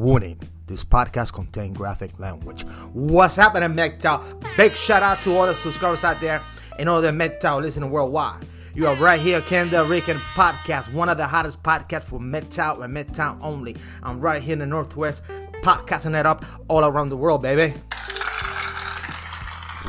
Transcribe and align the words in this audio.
Warning. 0.00 0.40
This 0.66 0.82
podcast 0.82 1.34
contains 1.34 1.76
graphic 1.76 2.18
language. 2.18 2.62
What's 2.94 3.36
happening, 3.36 3.68
MGTOW? 3.76 4.56
Big 4.56 4.72
shout 4.72 5.02
out 5.02 5.18
to 5.24 5.36
all 5.36 5.46
the 5.46 5.54
subscribers 5.54 6.04
out 6.04 6.18
there 6.22 6.40
and 6.78 6.88
all 6.88 7.02
the 7.02 7.10
MGTOW 7.10 7.60
listening 7.60 7.90
worldwide. 7.90 8.46
You 8.74 8.86
are 8.86 8.94
right 8.94 9.20
here, 9.20 9.42
Ken 9.42 9.66
Delrican 9.66 10.16
Podcast, 10.32 10.90
one 10.94 11.10
of 11.10 11.18
the 11.18 11.26
hottest 11.26 11.62
podcasts 11.62 12.04
for 12.04 12.18
MGTOW 12.18 12.82
and 12.82 12.96
MGTOW 12.96 13.40
only. 13.42 13.76
I'm 14.02 14.20
right 14.20 14.40
here 14.40 14.54
in 14.54 14.60
the 14.60 14.66
Northwest, 14.66 15.22
podcasting 15.60 16.18
it 16.18 16.24
up 16.24 16.46
all 16.68 16.82
around 16.82 17.10
the 17.10 17.18
world, 17.18 17.42
baby. 17.42 17.74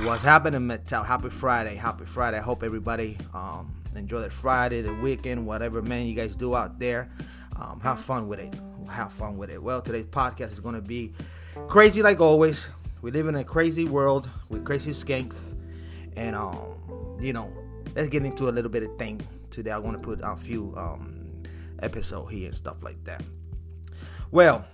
What's 0.04 0.24
happening, 0.24 0.60
MGTOW? 0.60 1.06
Happy 1.06 1.30
Friday, 1.30 1.76
happy 1.76 2.04
Friday. 2.04 2.36
I 2.36 2.42
hope 2.42 2.64
everybody 2.64 3.18
um, 3.34 3.74
enjoy 3.96 4.20
their 4.20 4.30
Friday, 4.30 4.82
the 4.82 4.94
weekend, 4.94 5.48
whatever, 5.48 5.82
man, 5.82 6.06
you 6.06 6.16
guys 6.16 6.36
do 6.36 6.54
out 6.54 6.80
there. 6.80 7.10
Um, 7.56 7.80
have 7.80 8.02
fun 8.02 8.28
with 8.28 8.40
it. 8.40 8.54
Have 8.92 9.14
fun 9.14 9.38
with 9.38 9.50
it. 9.50 9.62
Well, 9.62 9.82
today's 9.82 10.06
podcast 10.06 10.52
is 10.52 10.60
going 10.60 10.76
to 10.76 10.82
be 10.82 11.14
crazy 11.68 12.02
like 12.02 12.20
always. 12.20 12.68
We 13.02 13.12
live 13.12 13.28
in 13.28 13.36
a 13.36 13.44
crazy 13.44 13.86
world 13.86 14.30
with 14.50 14.66
crazy 14.66 14.92
skanks. 14.92 15.56
And, 16.16 16.36
um, 16.36 17.18
you 17.20 17.34
know, 17.34 17.52
let's 17.96 18.10
get 18.10 18.26
into 18.26 18.50
a 18.50 18.52
little 18.52 18.70
bit 18.70 18.84
of 18.84 18.98
thing 18.98 19.22
today. 19.50 19.72
I 19.72 19.78
want 19.78 19.98
to 19.98 20.04
put 20.04 20.20
a 20.22 20.36
few 20.36 20.74
um, 20.76 21.44
episode 21.82 22.26
here 22.26 22.48
and 22.48 22.56
stuff 22.56 22.84
like 22.84 23.02
that. 23.06 23.24
Well, 24.30 24.66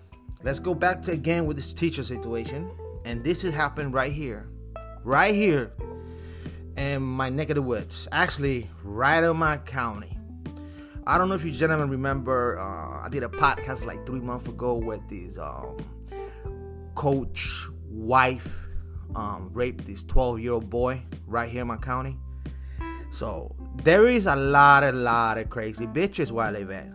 let's 0.44 0.59
go 0.59 0.73
back 0.73 1.03
to 1.03 1.11
again 1.11 1.45
with 1.45 1.55
this 1.55 1.72
teacher 1.72 2.03
situation. 2.03 2.70
And 3.05 3.23
this 3.23 3.44
has 3.44 3.53
happened 3.53 3.94
right 3.94 4.11
here. 4.11 4.49
Right 5.03 5.34
here 5.34 5.72
in 6.75 7.02
my 7.02 7.30
neck 7.30 7.49
of 7.49 7.55
the 7.55 7.61
woods. 7.61 8.08
Actually, 8.11 8.70
right 8.84 9.23
in 9.23 9.38
my 9.38 9.58
county. 9.58 10.16
I 11.08 11.17
don't 11.17 11.30
know 11.30 11.36
if 11.36 11.45
you 11.45 11.53
gentlemen 11.53 11.89
remember, 11.89 12.59
uh, 12.59 13.05
I 13.05 13.08
did 13.09 13.23
a 13.23 13.30
podcast 13.30 13.86
like 13.86 14.05
three 14.05 14.19
months 14.19 14.50
ago 14.50 14.73
with 14.73 15.00
this 15.08 15.38
um, 15.38 15.77
coach 16.95 17.66
wife 17.89 18.67
um, 19.16 19.50
raped 19.53 19.85
this 19.85 20.03
12 20.03 20.41
year 20.41 20.52
old 20.52 20.69
boy 20.69 21.02
right 21.25 21.50
here 21.50 21.61
in 21.61 21.67
my 21.67 21.78
county. 21.78 22.17
So 23.09 23.55
there 23.83 24.05
is 24.05 24.25
a 24.25 24.35
lot, 24.35 24.83
a 24.83 24.91
lot 24.91 25.38
of 25.38 25.50
crazy 25.50 25.88
bitches 25.88 26.30
where 26.30 26.47
I 26.47 26.52
live 26.52 26.72
at. 26.72 26.89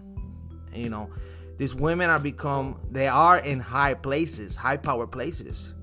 You 0.75 0.91
know, 0.91 1.09
these 1.57 1.75
women 1.75 2.11
are 2.11 2.19
become, 2.19 2.81
they 2.91 3.09
are 3.09 3.39
in 3.39 3.61
high 3.61 3.95
places, 3.95 4.57
high 4.57 4.77
power 4.77 5.07
places. 5.07 5.75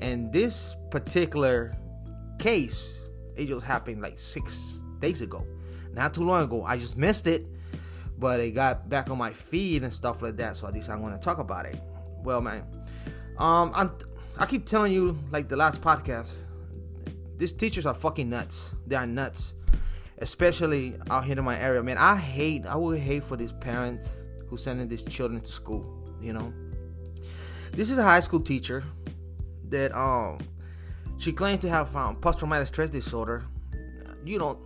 And 0.00 0.32
this 0.32 0.74
particular 0.90 1.76
case, 2.38 2.98
it 3.36 3.44
just 3.44 3.66
happened 3.66 4.00
like 4.00 4.18
six 4.18 4.82
days 5.00 5.20
ago. 5.20 5.46
Not 5.92 6.14
too 6.14 6.24
long 6.24 6.44
ago. 6.44 6.64
I 6.64 6.78
just 6.78 6.96
missed 6.96 7.26
it 7.26 7.46
but 8.18 8.40
it 8.40 8.50
got 8.50 8.88
back 8.88 9.10
on 9.10 9.18
my 9.18 9.32
feed 9.32 9.84
and 9.84 9.94
stuff 9.94 10.22
like 10.22 10.36
that. 10.36 10.56
So 10.56 10.66
at 10.66 10.74
least 10.74 10.90
I'm 10.90 11.00
going 11.00 11.12
to 11.12 11.18
talk 11.18 11.38
about 11.38 11.66
it. 11.66 11.80
Well, 12.22 12.40
man, 12.40 12.64
um, 13.38 13.72
I'm, 13.74 13.92
I 14.36 14.46
keep 14.46 14.66
telling 14.66 14.92
you 14.92 15.16
like 15.30 15.48
the 15.48 15.56
last 15.56 15.80
podcast, 15.80 16.42
these 17.36 17.52
teachers 17.52 17.86
are 17.86 17.94
fucking 17.94 18.28
nuts. 18.28 18.74
They 18.86 18.96
are 18.96 19.06
nuts, 19.06 19.54
especially 20.18 20.96
out 21.10 21.24
here 21.24 21.38
in 21.38 21.44
my 21.44 21.58
area. 21.58 21.82
Man, 21.82 21.96
I 21.98 22.16
hate, 22.16 22.66
I 22.66 22.74
would 22.74 22.98
hate 22.98 23.22
for 23.22 23.36
these 23.36 23.52
parents 23.52 24.24
who 24.48 24.56
sending 24.56 24.88
these 24.88 25.04
children 25.04 25.40
to 25.40 25.50
school. 25.50 25.94
You 26.20 26.32
know, 26.32 26.52
this 27.72 27.90
is 27.92 27.98
a 27.98 28.02
high 28.02 28.20
school 28.20 28.40
teacher 28.40 28.82
that 29.68 29.96
um 29.96 30.38
she 31.18 31.32
claims 31.32 31.60
to 31.60 31.68
have 31.68 31.94
um, 31.94 32.16
post-traumatic 32.16 32.68
stress 32.68 32.90
disorder. 32.90 33.44
You 34.24 34.38
know, 34.38 34.60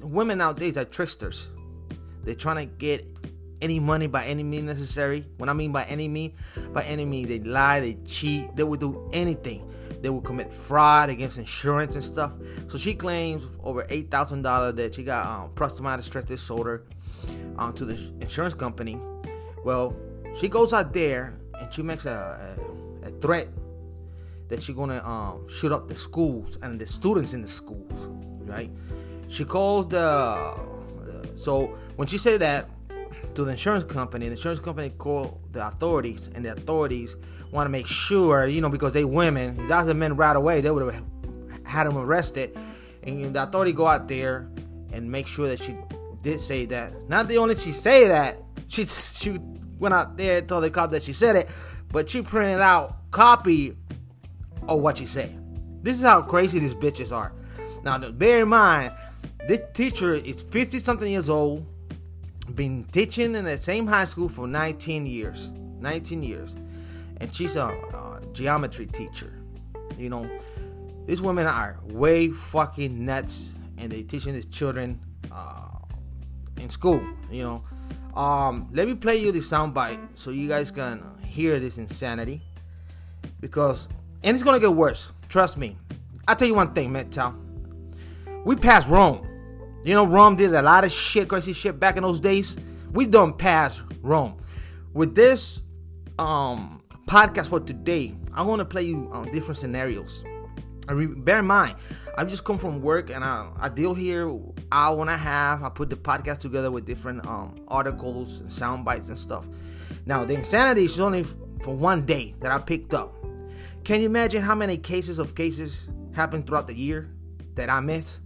women 0.00 0.38
nowadays 0.38 0.76
are 0.76 0.84
tricksters 0.84 1.48
they're 2.24 2.34
trying 2.34 2.56
to 2.56 2.66
get 2.66 3.06
any 3.60 3.78
money 3.78 4.08
by 4.08 4.24
any 4.26 4.42
means 4.42 4.64
necessary. 4.64 5.24
When 5.38 5.48
I 5.48 5.52
mean 5.52 5.72
by 5.72 5.84
any 5.84 6.08
mean, 6.08 6.34
by 6.72 6.82
any 6.84 7.04
means, 7.04 7.28
they 7.28 7.38
lie, 7.38 7.80
they 7.80 7.94
cheat, 8.04 8.54
they 8.56 8.64
will 8.64 8.78
do 8.78 9.08
anything. 9.12 9.68
They 10.00 10.10
will 10.10 10.20
commit 10.20 10.52
fraud 10.52 11.10
against 11.10 11.38
insurance 11.38 11.94
and 11.94 12.02
stuff. 12.02 12.32
So 12.66 12.76
she 12.76 12.92
claims 12.94 13.44
over 13.62 13.86
eight 13.88 14.10
thousand 14.10 14.42
dollars 14.42 14.74
that 14.74 14.94
she 14.94 15.04
got 15.04 15.26
um, 15.26 15.50
post-traumatic 15.50 16.04
stress 16.04 16.24
disorder 16.24 16.84
um, 17.56 17.72
to 17.74 17.84
the 17.84 17.94
insurance 18.20 18.54
company. 18.54 18.98
Well, 19.64 19.94
she 20.34 20.48
goes 20.48 20.72
out 20.72 20.92
there 20.92 21.38
and 21.54 21.72
she 21.72 21.82
makes 21.82 22.06
a, 22.06 22.56
a, 23.04 23.08
a 23.08 23.10
threat 23.20 23.46
that 24.48 24.60
she's 24.60 24.74
gonna 24.74 25.00
um, 25.06 25.48
shoot 25.48 25.70
up 25.70 25.86
the 25.86 25.94
schools 25.94 26.58
and 26.62 26.80
the 26.80 26.86
students 26.86 27.32
in 27.32 27.42
the 27.42 27.48
schools, 27.48 28.08
right? 28.40 28.70
She 29.28 29.44
calls 29.44 29.88
the 29.88 30.52
so 31.34 31.66
when 31.96 32.08
she 32.08 32.18
said 32.18 32.40
that 32.40 32.68
to 33.34 33.44
the 33.44 33.50
insurance 33.50 33.84
company, 33.84 34.26
the 34.26 34.32
insurance 34.32 34.60
company 34.60 34.90
called 34.90 35.40
the 35.52 35.66
authorities, 35.66 36.28
and 36.34 36.44
the 36.44 36.52
authorities 36.52 37.16
want 37.50 37.66
to 37.66 37.70
make 37.70 37.86
sure, 37.86 38.46
you 38.46 38.60
know, 38.60 38.68
because 38.68 38.92
they 38.92 39.04
women, 39.04 39.58
if 39.60 39.68
that 39.68 39.86
was 39.86 39.94
men 39.94 40.16
right 40.16 40.36
away, 40.36 40.60
they 40.60 40.70
would 40.70 40.92
have 40.92 41.04
had 41.64 41.86
them 41.86 41.96
arrested. 41.96 42.56
And 43.02 43.34
the 43.34 43.42
authority 43.42 43.72
go 43.72 43.86
out 43.86 44.08
there 44.08 44.48
and 44.92 45.10
make 45.10 45.26
sure 45.26 45.48
that 45.48 45.60
she 45.60 45.76
did 46.22 46.40
say 46.40 46.66
that. 46.66 47.08
Not 47.08 47.28
the 47.28 47.38
only 47.38 47.58
she 47.58 47.72
say 47.72 48.08
that, 48.08 48.38
she 48.68 48.86
she 48.86 49.38
went 49.78 49.94
out 49.94 50.16
there 50.16 50.38
and 50.38 50.48
told 50.48 50.64
the 50.64 50.70
cop 50.70 50.90
that 50.92 51.02
she 51.02 51.12
said 51.12 51.36
it, 51.36 51.48
but 51.90 52.08
she 52.08 52.22
printed 52.22 52.60
out 52.60 53.10
copy 53.10 53.76
of 54.68 54.80
what 54.80 54.98
she 54.98 55.06
said. 55.06 55.38
This 55.82 55.96
is 55.96 56.02
how 56.02 56.22
crazy 56.22 56.58
these 56.58 56.74
bitches 56.74 57.14
are. 57.14 57.32
Now, 57.82 57.98
bear 57.98 58.42
in 58.42 58.48
mind, 58.48 58.92
this 59.46 59.60
teacher 59.74 60.14
is 60.14 60.42
50 60.42 60.78
something 60.78 61.10
years 61.10 61.28
old, 61.28 61.66
been 62.54 62.84
teaching 62.92 63.34
in 63.34 63.44
the 63.44 63.58
same 63.58 63.86
high 63.86 64.04
school 64.04 64.28
for 64.28 64.46
19 64.46 65.06
years. 65.06 65.52
19 65.80 66.22
years. 66.22 66.54
And 67.20 67.34
she's 67.34 67.56
a, 67.56 67.66
a 67.66 68.20
geometry 68.32 68.86
teacher. 68.86 69.32
You 69.98 70.10
know, 70.10 70.30
these 71.06 71.20
women 71.20 71.46
are 71.46 71.78
way 71.84 72.28
fucking 72.28 73.04
nuts 73.04 73.50
and 73.78 73.90
they 73.90 74.02
teaching 74.02 74.34
these 74.34 74.46
children 74.46 75.00
uh, 75.32 75.68
in 76.58 76.70
school, 76.70 77.02
you 77.30 77.42
know. 77.42 77.62
Um, 78.14 78.68
let 78.72 78.86
me 78.86 78.94
play 78.94 79.16
you 79.16 79.32
the 79.32 79.40
soundbite 79.40 79.98
so 80.14 80.30
you 80.30 80.48
guys 80.48 80.70
can 80.70 81.02
hear 81.24 81.58
this 81.58 81.78
insanity. 81.78 82.42
Because, 83.40 83.88
and 84.22 84.34
it's 84.34 84.44
gonna 84.44 84.60
get 84.60 84.72
worse. 84.72 85.12
Trust 85.28 85.58
me. 85.58 85.76
I'll 86.28 86.36
tell 86.36 86.46
you 86.46 86.54
one 86.54 86.72
thing, 86.74 86.92
man. 86.92 87.10
We 88.44 88.54
passed 88.54 88.88
Rome. 88.88 89.26
You 89.84 89.94
know, 89.94 90.06
Rome 90.06 90.36
did 90.36 90.54
a 90.54 90.62
lot 90.62 90.84
of 90.84 90.92
shit, 90.92 91.28
crazy 91.28 91.52
shit 91.52 91.80
back 91.80 91.96
in 91.96 92.04
those 92.04 92.20
days. 92.20 92.56
We 92.92 93.06
done 93.06 93.32
past 93.32 93.82
Rome. 94.00 94.40
With 94.92 95.14
this 95.14 95.62
um 96.18 96.82
podcast 97.06 97.48
for 97.48 97.58
today, 97.58 98.14
I'm 98.32 98.46
gonna 98.46 98.64
play 98.64 98.84
you 98.84 99.10
uh, 99.12 99.24
different 99.24 99.58
scenarios. 99.58 100.24
Re- 100.88 101.06
bear 101.06 101.40
in 101.40 101.46
mind, 101.46 101.76
I 102.16 102.24
just 102.24 102.44
come 102.44 102.58
from 102.58 102.80
work 102.80 103.10
and 103.10 103.24
I, 103.24 103.48
I 103.58 103.68
deal 103.68 103.94
here 103.94 104.38
hour 104.70 105.00
and 105.00 105.10
a 105.10 105.16
half. 105.16 105.62
I 105.62 105.68
put 105.68 105.90
the 105.90 105.96
podcast 105.96 106.38
together 106.38 106.70
with 106.70 106.84
different 106.84 107.26
um, 107.26 107.54
articles 107.68 108.40
and 108.40 108.52
sound 108.52 108.84
bites 108.84 109.08
and 109.08 109.18
stuff. 109.18 109.48
Now 110.06 110.24
the 110.24 110.34
insanity 110.34 110.84
is 110.84 110.98
only 111.00 111.24
for 111.62 111.74
one 111.74 112.06
day 112.06 112.34
that 112.40 112.52
I 112.52 112.58
picked 112.58 112.94
up. 112.94 113.14
Can 113.84 114.00
you 114.00 114.06
imagine 114.06 114.42
how 114.42 114.54
many 114.54 114.76
cases 114.76 115.18
of 115.18 115.34
cases 115.34 115.90
happen 116.12 116.44
throughout 116.44 116.68
the 116.68 116.74
year 116.74 117.10
that 117.54 117.68
I 117.68 117.80
miss? 117.80 118.20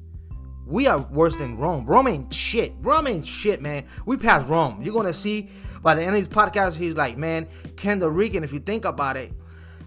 We 0.67 0.89
are 0.89 0.99
worse 0.99 1.37
than 1.37 1.57
Rome. 1.57 1.87
Rome 1.87 2.09
ain't 2.09 2.35
shit. 2.35 2.75
Rome 2.81 3.07
ain't 3.07 3.27
shit, 3.27 3.63
man. 3.63 3.85
We 4.05 4.17
passed 4.17 4.49
Rome. 4.49 4.83
You're 4.83 4.95
gonna 4.95 5.15
see 5.15 5.49
by 5.83 5.95
the 5.95 6.03
end 6.03 6.17
of 6.17 6.21
this 6.21 6.29
podcast, 6.29 6.75
he's 6.75 6.97
like, 6.97 7.17
man, 7.17 7.47
Ken 7.77 8.01
Delrican, 8.01 8.43
if 8.43 8.53
you 8.53 8.59
think 8.59 8.85
about 8.85 9.17
it, 9.17 9.33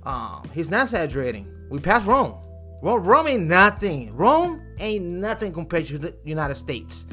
um, 0.03 0.49
he's 0.53 0.69
not 0.69 0.87
saturating. 0.87 1.53
We 1.69 1.79
passed 1.79 2.07
Rome. 2.07 2.35
Rome, 2.81 3.03
Rome 3.03 3.27
ain't 3.27 3.43
nothing. 3.43 4.15
Rome 4.15 4.61
ain't 4.79 5.03
nothing 5.03 5.51
compared 5.51 5.87
to 5.87 5.97
the 5.97 6.15
United 6.23 6.55
States. 6.55 7.05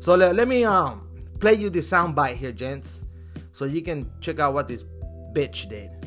So 0.00 0.14
let, 0.14 0.34
let 0.34 0.48
me 0.48 0.64
um 0.64 1.08
play 1.40 1.54
you 1.54 1.68
the 1.68 1.80
soundbite 1.80 2.36
here, 2.36 2.52
gents, 2.52 3.04
so 3.52 3.66
you 3.66 3.82
can 3.82 4.10
check 4.20 4.38
out 4.38 4.54
what 4.54 4.66
this 4.66 4.84
bitch 5.34 5.68
did 5.68 6.03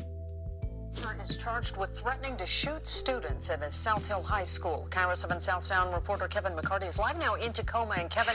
is 1.28 1.36
charged 1.36 1.76
with 1.76 1.90
threatening 1.98 2.36
to 2.36 2.46
shoot 2.46 2.86
students 2.86 3.50
at 3.50 3.62
a 3.62 3.70
South 3.70 4.06
Hill 4.06 4.22
High 4.22 4.44
School. 4.44 4.88
KIRO 4.90 5.16
7 5.16 5.40
South 5.40 5.62
Sound 5.62 5.94
reporter 5.94 6.26
Kevin 6.28 6.52
McCarty 6.52 6.88
is 6.88 6.98
live 6.98 7.18
now 7.18 7.34
in 7.34 7.52
Tacoma. 7.52 7.94
And 7.98 8.10
Kevin, 8.10 8.34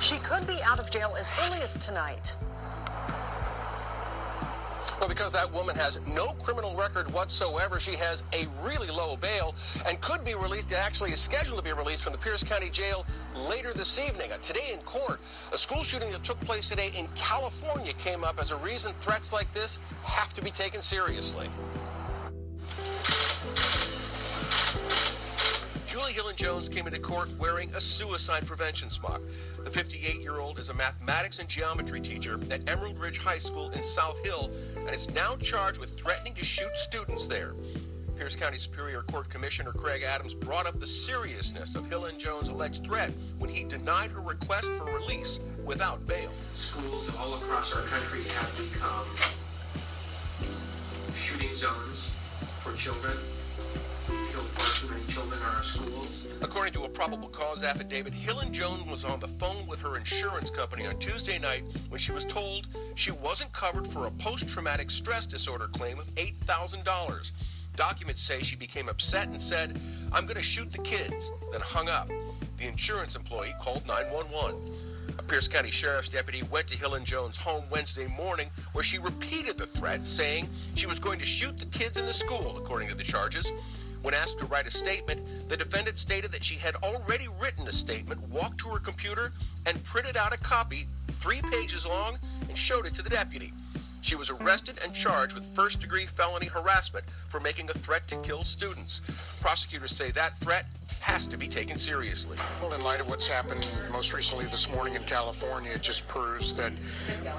she 0.00 0.16
could 0.18 0.46
be 0.46 0.58
out 0.64 0.78
of 0.78 0.90
jail 0.90 1.14
as 1.18 1.30
early 1.44 1.62
as 1.62 1.76
tonight. 1.78 2.36
Well, 4.98 5.08
because 5.08 5.32
that 5.32 5.50
woman 5.50 5.76
has 5.76 5.98
no 6.06 6.28
criminal 6.42 6.76
record 6.76 7.10
whatsoever, 7.12 7.80
she 7.80 7.92
has 7.92 8.22
a 8.34 8.46
really 8.62 8.88
low 8.88 9.16
bail 9.16 9.54
and 9.86 9.98
could 10.02 10.24
be 10.24 10.34
released, 10.34 10.72
actually 10.74 11.12
is 11.12 11.20
scheduled 11.20 11.58
to 11.58 11.64
be 11.64 11.72
released 11.72 12.02
from 12.02 12.12
the 12.12 12.18
Pierce 12.18 12.42
County 12.42 12.68
Jail 12.68 13.06
later 13.34 13.72
this 13.72 13.98
evening. 13.98 14.30
Uh, 14.30 14.36
today 14.38 14.72
in 14.74 14.80
court, 14.80 15.20
a 15.52 15.58
school 15.58 15.82
shooting 15.82 16.12
that 16.12 16.22
took 16.22 16.38
place 16.40 16.68
today 16.68 16.92
in 16.94 17.08
California 17.14 17.94
came 17.94 18.24
up 18.24 18.38
as 18.38 18.50
a 18.50 18.56
reason 18.56 18.92
threats 19.00 19.32
like 19.32 19.52
this 19.54 19.80
have 20.04 20.34
to 20.34 20.42
be 20.42 20.50
taken 20.50 20.82
seriously. 20.82 21.48
Julie 26.10 26.32
Hillen 26.32 26.36
Jones 26.36 26.68
came 26.68 26.88
into 26.88 26.98
court 26.98 27.28
wearing 27.38 27.72
a 27.72 27.80
suicide 27.80 28.44
prevention 28.44 28.90
smock. 28.90 29.20
The 29.62 29.70
58 29.70 30.20
year 30.20 30.40
old 30.40 30.58
is 30.58 30.68
a 30.68 30.74
mathematics 30.74 31.38
and 31.38 31.48
geometry 31.48 32.00
teacher 32.00 32.40
at 32.50 32.68
Emerald 32.68 32.98
Ridge 32.98 33.18
High 33.18 33.38
School 33.38 33.70
in 33.70 33.82
South 33.84 34.18
Hill. 34.24 34.50
and 34.76 34.90
is 34.92 35.08
now 35.10 35.36
charged 35.36 35.78
with 35.78 35.96
threatening 35.96 36.34
to 36.34 36.44
shoot 36.44 36.70
students 36.74 37.28
there. 37.28 37.54
Pierce 38.16 38.34
County 38.34 38.58
Superior 38.58 39.02
Court 39.02 39.28
Commissioner 39.28 39.70
Craig 39.70 40.02
Adams 40.02 40.34
brought 40.34 40.66
up 40.66 40.80
the 40.80 40.86
seriousness 40.86 41.76
of 41.76 41.84
Hillen 41.84 42.18
Jones' 42.18 42.48
alleged 42.48 42.84
threat 42.84 43.12
when 43.38 43.48
he 43.48 43.62
denied 43.62 44.10
her 44.10 44.20
request 44.20 44.66
for 44.72 44.86
release 44.86 45.38
without 45.64 46.04
bail. 46.08 46.32
Schools 46.54 47.08
all 47.18 47.34
across 47.34 47.72
our 47.72 47.82
country 47.82 48.24
have 48.24 48.56
become 48.58 49.06
shooting 51.16 51.56
zones 51.56 52.06
for 52.64 52.72
children. 52.72 53.16
Far 54.40 54.74
too 54.74 54.88
many 54.88 55.04
children 55.12 55.38
in 55.38 55.46
our 55.46 55.62
schools. 55.62 56.22
According 56.40 56.72
to 56.74 56.84
a 56.84 56.88
probable 56.88 57.28
cause 57.28 57.62
affidavit, 57.62 58.14
and 58.14 58.52
Jones 58.52 58.86
was 58.86 59.04
on 59.04 59.20
the 59.20 59.28
phone 59.28 59.66
with 59.66 59.80
her 59.80 59.96
insurance 59.96 60.50
company 60.50 60.86
on 60.86 60.98
Tuesday 60.98 61.38
night 61.38 61.64
when 61.88 61.98
she 61.98 62.12
was 62.12 62.24
told 62.24 62.66
she 62.94 63.10
wasn't 63.10 63.52
covered 63.52 63.86
for 63.88 64.06
a 64.06 64.10
post-traumatic 64.12 64.90
stress 64.90 65.26
disorder 65.26 65.68
claim 65.68 65.98
of 65.98 66.06
$8,000. 66.14 67.32
Documents 67.76 68.22
say 68.22 68.42
she 68.42 68.56
became 68.56 68.88
upset 68.88 69.28
and 69.28 69.40
said, 69.40 69.80
I'm 70.12 70.24
going 70.24 70.36
to 70.36 70.42
shoot 70.42 70.72
the 70.72 70.78
kids, 70.78 71.30
then 71.52 71.60
hung 71.60 71.88
up. 71.88 72.08
The 72.58 72.66
insurance 72.66 73.16
employee 73.16 73.54
called 73.60 73.86
911. 73.86 75.16
A 75.18 75.22
Pierce 75.22 75.48
County 75.48 75.70
Sheriff's 75.70 76.08
deputy 76.08 76.42
went 76.44 76.66
to 76.68 76.76
Hillen 76.76 77.04
Jones' 77.04 77.36
home 77.36 77.64
Wednesday 77.70 78.06
morning 78.06 78.48
where 78.72 78.84
she 78.84 78.98
repeated 78.98 79.58
the 79.58 79.66
threat, 79.66 80.06
saying 80.06 80.48
she 80.74 80.86
was 80.86 80.98
going 80.98 81.18
to 81.18 81.26
shoot 81.26 81.58
the 81.58 81.66
kids 81.66 81.96
in 81.96 82.06
the 82.06 82.12
school, 82.12 82.56
according 82.56 82.88
to 82.88 82.94
the 82.94 83.04
charges. 83.04 83.50
When 84.02 84.14
asked 84.14 84.38
to 84.38 84.46
write 84.46 84.66
a 84.66 84.70
statement, 84.70 85.48
the 85.48 85.56
defendant 85.56 85.98
stated 85.98 86.32
that 86.32 86.44
she 86.44 86.54
had 86.54 86.74
already 86.76 87.28
written 87.40 87.68
a 87.68 87.72
statement, 87.72 88.20
walked 88.28 88.58
to 88.58 88.68
her 88.68 88.78
computer, 88.78 89.32
and 89.66 89.82
printed 89.84 90.16
out 90.16 90.32
a 90.32 90.38
copy, 90.38 90.86
three 91.12 91.42
pages 91.42 91.84
long, 91.84 92.18
and 92.48 92.56
showed 92.56 92.86
it 92.86 92.94
to 92.94 93.02
the 93.02 93.10
deputy. 93.10 93.52
She 94.02 94.16
was 94.16 94.30
arrested 94.30 94.80
and 94.82 94.94
charged 94.94 95.34
with 95.34 95.44
first 95.54 95.80
degree 95.80 96.06
felony 96.06 96.46
harassment 96.46 97.04
for 97.28 97.38
making 97.38 97.68
a 97.68 97.74
threat 97.74 98.08
to 98.08 98.16
kill 98.22 98.44
students. 98.44 99.02
Prosecutors 99.42 99.94
say 99.94 100.10
that 100.12 100.38
threat 100.38 100.64
has 101.00 101.26
to 101.26 101.36
be 101.36 101.48
taken 101.48 101.78
seriously. 101.78 102.38
Well, 102.62 102.72
in 102.72 102.82
light 102.82 103.00
of 103.00 103.08
what's 103.08 103.26
happened 103.26 103.66
most 103.92 104.14
recently 104.14 104.46
this 104.46 104.70
morning 104.70 104.94
in 104.94 105.02
California, 105.02 105.72
it 105.72 105.82
just 105.82 106.08
proves 106.08 106.54
that 106.54 106.72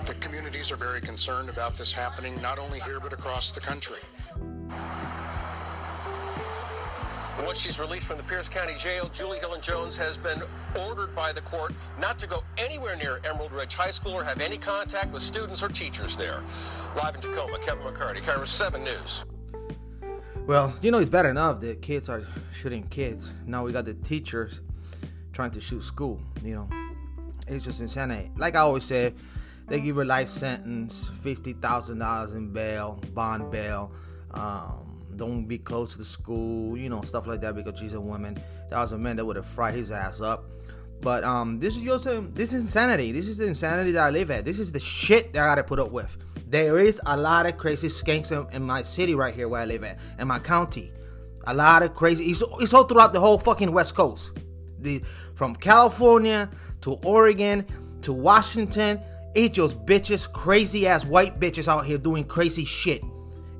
the 0.05 0.13
communities 0.15 0.71
are 0.71 0.75
very 0.75 1.01
concerned 1.01 1.49
about 1.49 1.77
this 1.77 1.91
happening, 1.91 2.39
not 2.41 2.59
only 2.59 2.79
here 2.79 2.99
but 2.99 3.13
across 3.13 3.51
the 3.51 3.59
country. 3.59 3.99
Once 7.45 7.59
she's 7.59 7.79
released 7.79 8.05
from 8.05 8.17
the 8.17 8.23
Pierce 8.23 8.47
County 8.47 8.75
Jail, 8.75 9.09
Julie 9.13 9.39
Hillen 9.39 9.61
Jones 9.61 9.97
has 9.97 10.15
been 10.15 10.41
ordered 10.87 11.15
by 11.15 11.33
the 11.33 11.41
court 11.41 11.73
not 11.99 12.19
to 12.19 12.27
go 12.27 12.43
anywhere 12.57 12.95
near 12.95 13.19
Emerald 13.25 13.51
Ridge 13.51 13.73
High 13.73 13.91
School 13.91 14.13
or 14.13 14.23
have 14.23 14.39
any 14.39 14.57
contact 14.57 15.11
with 15.11 15.23
students 15.23 15.63
or 15.63 15.69
teachers 15.69 16.15
there. 16.15 16.41
Live 16.95 17.15
in 17.15 17.21
Tacoma, 17.21 17.57
Kevin 17.59 17.83
McCarty, 17.83 18.21
KIRO 18.21 18.45
7 18.45 18.83
News. 18.83 19.25
Well, 20.45 20.73
you 20.81 20.91
know, 20.91 20.99
it's 20.99 21.09
bad 21.09 21.25
enough 21.25 21.59
that 21.61 21.81
kids 21.81 22.09
are 22.09 22.23
shooting 22.53 22.83
kids. 22.87 23.33
Now 23.45 23.63
we 23.63 23.71
got 23.71 23.85
the 23.85 23.95
teachers 23.95 24.61
trying 25.33 25.51
to 25.51 25.59
shoot 25.59 25.83
school. 25.83 26.19
You 26.43 26.55
know, 26.55 26.69
it's 27.47 27.65
just 27.65 27.81
insanity. 27.81 28.31
Like 28.37 28.55
I 28.55 28.59
always 28.59 28.85
say, 28.85 29.13
they 29.67 29.81
give 29.81 29.95
her 29.95 30.05
life 30.05 30.29
sentence, 30.29 31.09
fifty 31.21 31.53
thousand 31.53 31.99
dollars 31.99 32.33
in 32.33 32.51
bail, 32.51 32.99
bond 33.13 33.51
bail. 33.51 33.91
Um, 34.31 34.90
don't 35.21 35.45
be 35.45 35.59
close 35.59 35.91
to 35.91 35.99
the 35.99 36.05
school, 36.05 36.75
you 36.75 36.89
know, 36.89 37.03
stuff 37.03 37.27
like 37.27 37.41
that 37.41 37.53
because 37.53 37.77
she's 37.77 37.93
a 37.93 38.01
woman. 38.01 38.41
That 38.71 38.81
was 38.81 38.91
a 38.91 38.97
man 38.97 39.17
that 39.17 39.25
would 39.25 39.35
have 39.35 39.45
fried 39.45 39.75
his 39.75 39.91
ass 39.91 40.19
up. 40.19 40.45
But 40.99 41.23
um, 41.23 41.59
this 41.59 41.75
is 41.75 41.83
just 41.83 42.07
um, 42.07 42.31
this 42.31 42.53
is 42.53 42.61
insanity. 42.61 43.11
This 43.11 43.27
is 43.27 43.37
the 43.37 43.45
insanity 43.45 43.91
that 43.91 44.03
I 44.03 44.09
live 44.09 44.31
at. 44.31 44.45
This 44.45 44.57
is 44.57 44.71
the 44.71 44.79
shit 44.79 45.31
that 45.33 45.43
I 45.43 45.45
gotta 45.45 45.63
put 45.63 45.79
up 45.79 45.91
with. 45.91 46.17
There 46.47 46.79
is 46.79 46.99
a 47.05 47.15
lot 47.15 47.45
of 47.45 47.55
crazy 47.55 47.87
skanks 47.87 48.31
in, 48.31 48.51
in 48.55 48.63
my 48.63 48.81
city 48.81 49.13
right 49.13 49.33
here 49.33 49.47
where 49.47 49.61
I 49.61 49.65
live 49.65 49.83
at, 49.83 49.99
in 50.17 50.27
my 50.27 50.39
county. 50.39 50.91
A 51.45 51.53
lot 51.53 51.83
of 51.83 51.93
crazy. 51.93 52.23
It's, 52.25 52.41
it's 52.59 52.73
all 52.73 52.85
throughout 52.85 53.13
the 53.13 53.19
whole 53.19 53.37
fucking 53.37 53.71
West 53.71 53.95
Coast. 53.95 54.33
The 54.79 55.03
from 55.35 55.55
California 55.55 56.49
to 56.81 56.93
Oregon 57.05 57.63
to 58.01 58.11
Washington. 58.11 58.99
It's 59.35 59.55
just 59.55 59.85
bitches, 59.85 60.31
crazy 60.31 60.87
ass 60.87 61.05
white 61.05 61.39
bitches 61.39 61.67
out 61.67 61.85
here 61.85 61.99
doing 61.99 62.23
crazy 62.23 62.65
shit 62.65 63.03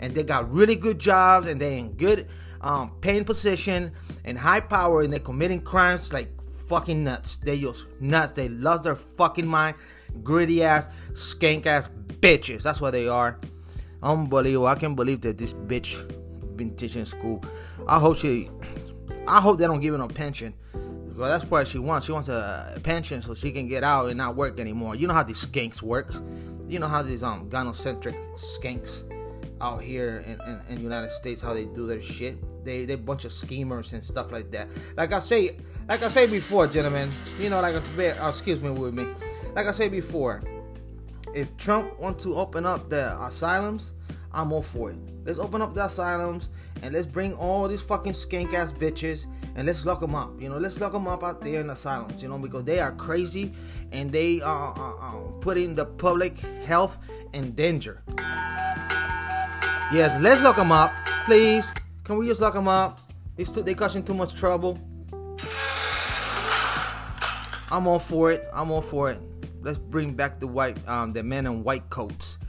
and 0.01 0.13
they 0.13 0.24
got 0.24 0.51
really 0.51 0.75
good 0.75 1.00
jobs 1.00 1.48
and 1.48 1.62
they're 1.62 1.77
in 1.77 1.94
good 1.94 2.27
um, 2.62 2.92
paying 3.01 3.24
position 3.24 3.92
and 4.25 4.38
high 4.38 4.59
power 4.59 5.03
and 5.03 5.13
they're 5.13 5.19
committing 5.19 5.62
crimes 5.62 6.12
like 6.12 6.30
fucking 6.68 7.03
nuts. 7.03 7.38
They 7.38 7.59
just 7.59 7.86
nuts. 8.00 8.33
They 8.33 8.50
lost 8.50 8.83
their 8.83 8.95
fucking 8.95 9.48
mind. 9.48 9.75
Gritty 10.24 10.63
ass, 10.63 10.89
skank 11.12 11.65
ass 11.65 11.89
bitches. 12.19 12.63
That's 12.63 12.81
what 12.81 12.92
they 12.92 13.07
are. 13.07 13.39
Unbelievable. 14.03 14.68
I 14.68 14.75
can't 14.75 14.95
believe 14.95 15.21
that 15.21 15.38
this 15.38 15.53
bitch 15.53 16.07
been 16.56 16.75
teaching 16.75 17.06
school. 17.06 17.44
I 17.88 18.00
hope 18.00 18.18
she 18.18 18.50
I 19.27 19.39
hope 19.39 19.59
they 19.59 19.65
don't 19.68 19.80
give 19.80 19.94
her 19.94 19.97
no 19.97 20.07
pension. 20.07 20.54
Because 20.74 21.42
that's 21.42 21.51
what 21.51 21.68
she 21.68 21.77
wants. 21.77 22.06
She 22.07 22.12
wants 22.12 22.30
a 22.30 22.80
pension 22.83 23.21
so 23.21 23.33
she 23.33 23.51
can 23.51 23.68
get 23.68 23.83
out 23.83 24.07
and 24.07 24.18
not 24.18 24.36
work 24.36 24.59
anymore. 24.59 24.95
You 24.95 25.07
know 25.07 25.13
how 25.13 25.24
these 25.24 25.45
skanks 25.45 25.81
work. 25.81 26.13
You 26.68 26.80
know 26.80 26.88
how 26.88 27.01
these 27.01 27.21
um 27.21 27.50
gynocentric 27.50 28.15
skanks 28.36 29.10
out 29.61 29.81
here 29.81 30.23
in, 30.25 30.41
in, 30.49 30.61
in, 30.69 30.81
United 30.81 31.11
States 31.11 31.41
how 31.41 31.53
they 31.53 31.65
do 31.65 31.85
their 31.87 32.01
shit. 32.01 32.35
They 32.65 32.85
they 32.85 32.95
bunch 32.95 33.25
of 33.25 33.31
schemers 33.31 33.93
and 33.93 34.03
stuff 34.03 34.31
like 34.31 34.51
that. 34.51 34.67
Like 34.97 35.13
I 35.13 35.19
say, 35.19 35.57
like 35.87 36.03
I 36.03 36.09
say 36.09 36.27
before, 36.27 36.67
gentlemen. 36.67 37.09
You 37.39 37.49
know, 37.49 37.61
like 37.61 37.75
I, 37.75 38.09
uh, 38.19 38.29
excuse 38.29 38.59
me 38.59 38.71
with 38.71 38.93
me. 38.93 39.07
Like 39.55 39.67
I 39.67 39.71
say 39.71 39.87
before, 39.87 40.41
if 41.33 41.55
Trump 41.57 41.99
wants 41.99 42.23
to 42.23 42.35
open 42.35 42.65
up 42.65 42.89
the 42.89 43.15
asylums, 43.23 43.91
I'm 44.33 44.51
all 44.51 44.61
for 44.61 44.91
it. 44.91 44.97
Let's 45.23 45.39
open 45.39 45.61
up 45.61 45.73
the 45.73 45.85
asylums 45.85 46.49
and 46.81 46.93
let's 46.93 47.05
bring 47.05 47.33
all 47.35 47.67
these 47.67 47.81
fucking 47.81 48.13
skank 48.13 48.53
ass 48.53 48.71
bitches 48.71 49.25
and 49.55 49.67
let's 49.67 49.85
lock 49.85 49.99
them 49.99 50.15
up. 50.15 50.31
You 50.41 50.49
know, 50.49 50.57
let's 50.57 50.79
lock 50.79 50.93
them 50.93 51.07
up 51.07 51.23
out 51.23 51.43
there 51.43 51.61
in 51.61 51.69
asylums. 51.69 52.21
You 52.21 52.29
know, 52.29 52.39
because 52.39 52.63
they 52.63 52.79
are 52.79 52.91
crazy 52.93 53.53
and 53.91 54.11
they 54.11 54.41
are 54.41 54.73
uh, 54.77 55.17
uh, 55.17 55.31
putting 55.41 55.75
the 55.75 55.85
public 55.85 56.39
health 56.39 56.97
in 57.33 57.51
danger. 57.51 58.01
Yes, 59.93 60.21
let's 60.21 60.41
lock 60.41 60.55
them 60.55 60.71
up, 60.71 60.93
please. 61.25 61.69
Can 62.05 62.15
we 62.15 62.25
just 62.25 62.39
lock 62.39 62.53
them 62.53 62.69
up? 62.69 63.01
It's 63.35 63.51
too, 63.51 63.61
they 63.61 63.73
causing 63.73 64.03
too 64.03 64.13
much 64.13 64.33
trouble. 64.33 64.79
I'm 67.69 67.88
all 67.88 67.99
for 67.99 68.31
it. 68.31 68.47
I'm 68.53 68.71
all 68.71 68.81
for 68.81 69.11
it. 69.11 69.19
Let's 69.61 69.77
bring 69.77 70.13
back 70.13 70.39
the 70.39 70.47
white, 70.47 70.77
um, 70.87 71.11
the 71.11 71.23
men 71.23 71.45
in 71.45 71.66
white 71.66 71.89
coats. 71.89 72.39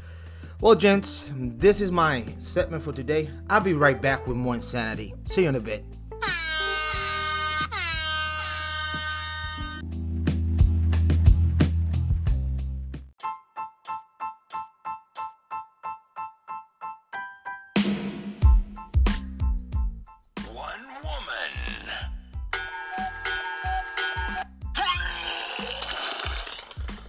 Well, 0.61 0.77
gents, 0.77 1.29
this 1.35 1.81
is 1.81 1.91
my 1.91 2.25
segment 2.39 2.85
for 2.85 2.93
today. 2.93 3.29
I'll 3.51 3.61
be 3.61 3.75
right 3.75 4.01
back 4.01 4.29
with 4.29 4.37
more 4.37 4.55
insanity. 4.55 5.13
See 5.25 5.43
you 5.43 5.49
in 5.49 5.57
a 5.57 5.61
bit. 5.61 5.85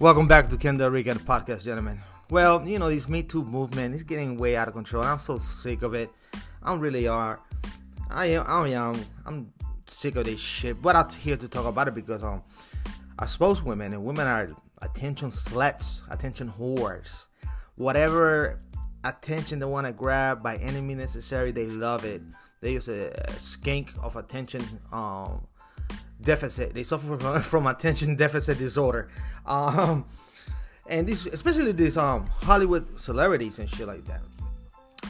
Welcome 0.04 0.28
back 0.28 0.50
to 0.50 0.58
Ken 0.58 0.76
Delrican 0.76 1.16
podcast, 1.16 1.64
gentlemen. 1.64 1.98
Well, 2.28 2.68
you 2.68 2.78
know, 2.78 2.90
this 2.90 3.08
Me 3.08 3.22
Too 3.22 3.42
movement 3.42 3.94
is 3.94 4.02
getting 4.02 4.36
way 4.36 4.54
out 4.54 4.68
of 4.68 4.74
control. 4.74 5.02
I'm 5.02 5.18
so 5.18 5.38
sick 5.38 5.80
of 5.80 5.94
it. 5.94 6.10
I 6.62 6.74
really 6.74 7.08
are. 7.08 7.40
I 8.10 8.26
am. 8.26 8.44
I 8.46 8.68
am. 8.68 9.02
I'm 9.24 9.50
sick 9.86 10.16
of 10.16 10.26
this 10.26 10.38
shit. 10.38 10.82
But 10.82 10.94
I'm 10.94 11.08
here 11.08 11.38
to 11.38 11.48
talk 11.48 11.64
about 11.64 11.88
it 11.88 11.94
because 11.94 12.22
um, 12.22 12.42
I 13.18 13.24
suppose 13.24 13.62
women 13.62 13.94
and 13.94 14.04
women 14.04 14.26
are 14.26 14.50
attention 14.82 15.30
sluts, 15.30 16.02
attention 16.10 16.50
whores. 16.50 17.28
Whatever 17.76 18.58
attention 19.04 19.58
they 19.58 19.64
want 19.64 19.86
to 19.86 19.94
grab 19.94 20.42
by 20.42 20.58
any 20.58 20.82
means 20.82 21.00
necessary, 21.00 21.50
they 21.50 21.64
love 21.64 22.04
it. 22.04 22.20
They 22.60 22.72
use 22.72 22.88
a, 22.88 23.08
a 23.08 23.32
skank 23.38 23.98
of 24.04 24.16
attention. 24.16 24.64
Um, 24.92 25.46
deficit. 26.20 26.74
They 26.74 26.82
suffer 26.82 27.16
from, 27.16 27.40
from 27.52 27.66
attention 27.66 28.16
deficit 28.16 28.58
disorder. 28.58 29.08
Um, 29.46 30.06
and 30.86 31.08
this, 31.08 31.26
especially 31.26 31.72
these 31.72 31.96
um 31.96 32.26
Hollywood 32.26 33.00
celebrities 33.00 33.58
and 33.58 33.68
shit 33.68 33.86
like 33.86 34.04
that. 34.06 34.22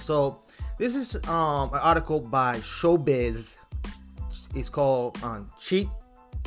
So 0.02 0.42
this 0.78 0.94
is 0.94 1.16
um 1.28 1.72
an 1.72 1.80
article 1.82 2.20
by 2.20 2.56
Showbiz. 2.58 3.56
It's 4.54 4.68
called 4.68 5.18
um, 5.22 5.50
"Cheat 5.60 5.88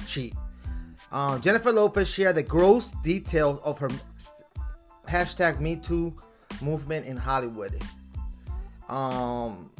Cheat." 0.05 0.33
Um, 1.11 1.41
Jennifer 1.41 1.71
Lopez 1.71 2.07
shared 2.07 2.35
the 2.35 2.43
gross 2.43 2.91
details 3.03 3.59
of 3.63 3.79
her 3.79 3.89
hashtag 5.07 5.59
Me 5.59 5.75
Too 5.75 6.15
movement 6.61 7.05
in 7.05 7.17
Hollywood. 7.17 7.81
Um, 8.89 9.71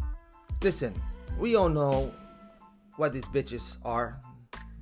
listen, 0.62 0.94
we 1.38 1.56
all 1.56 1.70
know 1.70 2.13
what 2.96 3.13
these 3.13 3.25
bitches 3.25 3.77
are. 3.86 4.20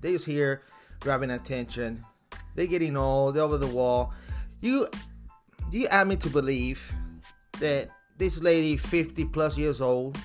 They 0.06 0.12
just 0.12 0.26
here 0.26 0.62
grabbing 1.00 1.32
attention. 1.32 2.06
They're 2.54 2.68
getting 2.68 2.96
old. 2.96 3.34
They're 3.34 3.42
over 3.42 3.58
the 3.58 3.66
wall. 3.66 4.14
You, 4.62 4.88
do 5.72 5.80
you 5.80 5.88
add 5.88 6.08
me 6.08 6.16
to 6.18 6.30
believe 6.30 6.94
that 7.60 7.90
this 8.20 8.40
lady 8.40 8.78
50 8.78 9.26
plus 9.26 9.58
years 9.58 9.82
old 9.82 10.16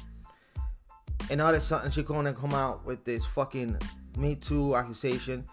and 1.30 1.40
all 1.40 1.48
of 1.48 1.54
a 1.54 1.62
sudden 1.62 1.90
she's 1.90 2.04
gonna 2.04 2.34
come 2.34 2.52
out 2.52 2.84
with 2.84 3.04
this 3.06 3.24
fucking 3.24 3.78
me 4.18 4.34
too 4.36 4.76
accusation 4.76 5.46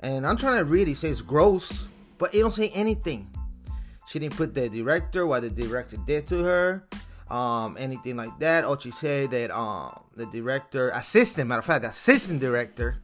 and 0.00 0.26
i'm 0.26 0.36
trying 0.36 0.58
to 0.58 0.64
read 0.64 0.88
it 0.88 0.96
says 0.96 1.22
gross 1.22 1.86
but 2.16 2.34
it 2.34 2.40
don't 2.40 2.52
say 2.52 2.70
anything 2.70 3.30
she 4.06 4.18
didn't 4.18 4.36
put 4.36 4.54
the 4.54 4.68
director 4.68 5.26
what 5.26 5.42
the 5.42 5.50
director 5.50 5.98
did 6.06 6.26
to 6.26 6.42
her 6.42 6.86
um 7.30 7.76
anything 7.78 8.16
like 8.16 8.38
that 8.38 8.64
or 8.64 8.80
she 8.80 8.90
said 8.90 9.30
that 9.30 9.50
um 9.50 9.98
the 10.16 10.26
director 10.26 10.88
assistant 10.90 11.48
matter 11.48 11.58
of 11.58 11.64
fact 11.64 11.82
the 11.82 11.88
assistant 11.88 12.40
director 12.40 13.02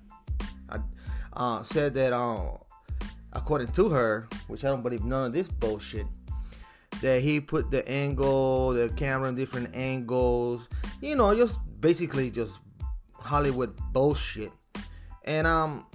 uh, 1.36 1.62
said 1.62 1.94
that 1.94 2.12
um 2.12 2.58
according 3.32 3.68
to 3.68 3.88
her 3.88 4.28
which 4.46 4.64
i 4.64 4.68
don't 4.68 4.82
believe 4.82 5.04
none 5.04 5.26
of 5.26 5.32
this 5.32 5.48
bullshit 5.48 6.06
that 7.00 7.22
he 7.22 7.40
put 7.40 7.70
the 7.70 7.86
angle, 7.88 8.72
the 8.72 8.88
camera 8.90 9.28
in 9.28 9.34
different 9.34 9.74
angles, 9.74 10.68
you 11.00 11.14
know, 11.14 11.34
just 11.34 11.58
basically 11.80 12.30
just 12.30 12.60
Hollywood 13.12 13.76
bullshit. 13.92 14.52
And 15.24 15.46
um, 15.46 15.86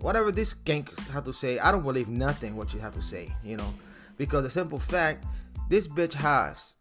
whatever 0.00 0.32
this 0.32 0.54
gank 0.54 0.98
had 1.10 1.24
to 1.24 1.32
say, 1.32 1.58
I 1.58 1.70
don't 1.70 1.82
believe 1.82 2.08
nothing 2.08 2.56
what 2.56 2.72
you 2.72 2.80
have 2.80 2.94
to 2.94 3.02
say, 3.02 3.34
you 3.44 3.56
know, 3.56 3.72
because 4.16 4.44
the 4.44 4.50
simple 4.50 4.78
fact, 4.78 5.24
this 5.68 5.88
bitch 5.88 6.14
has 6.14 6.76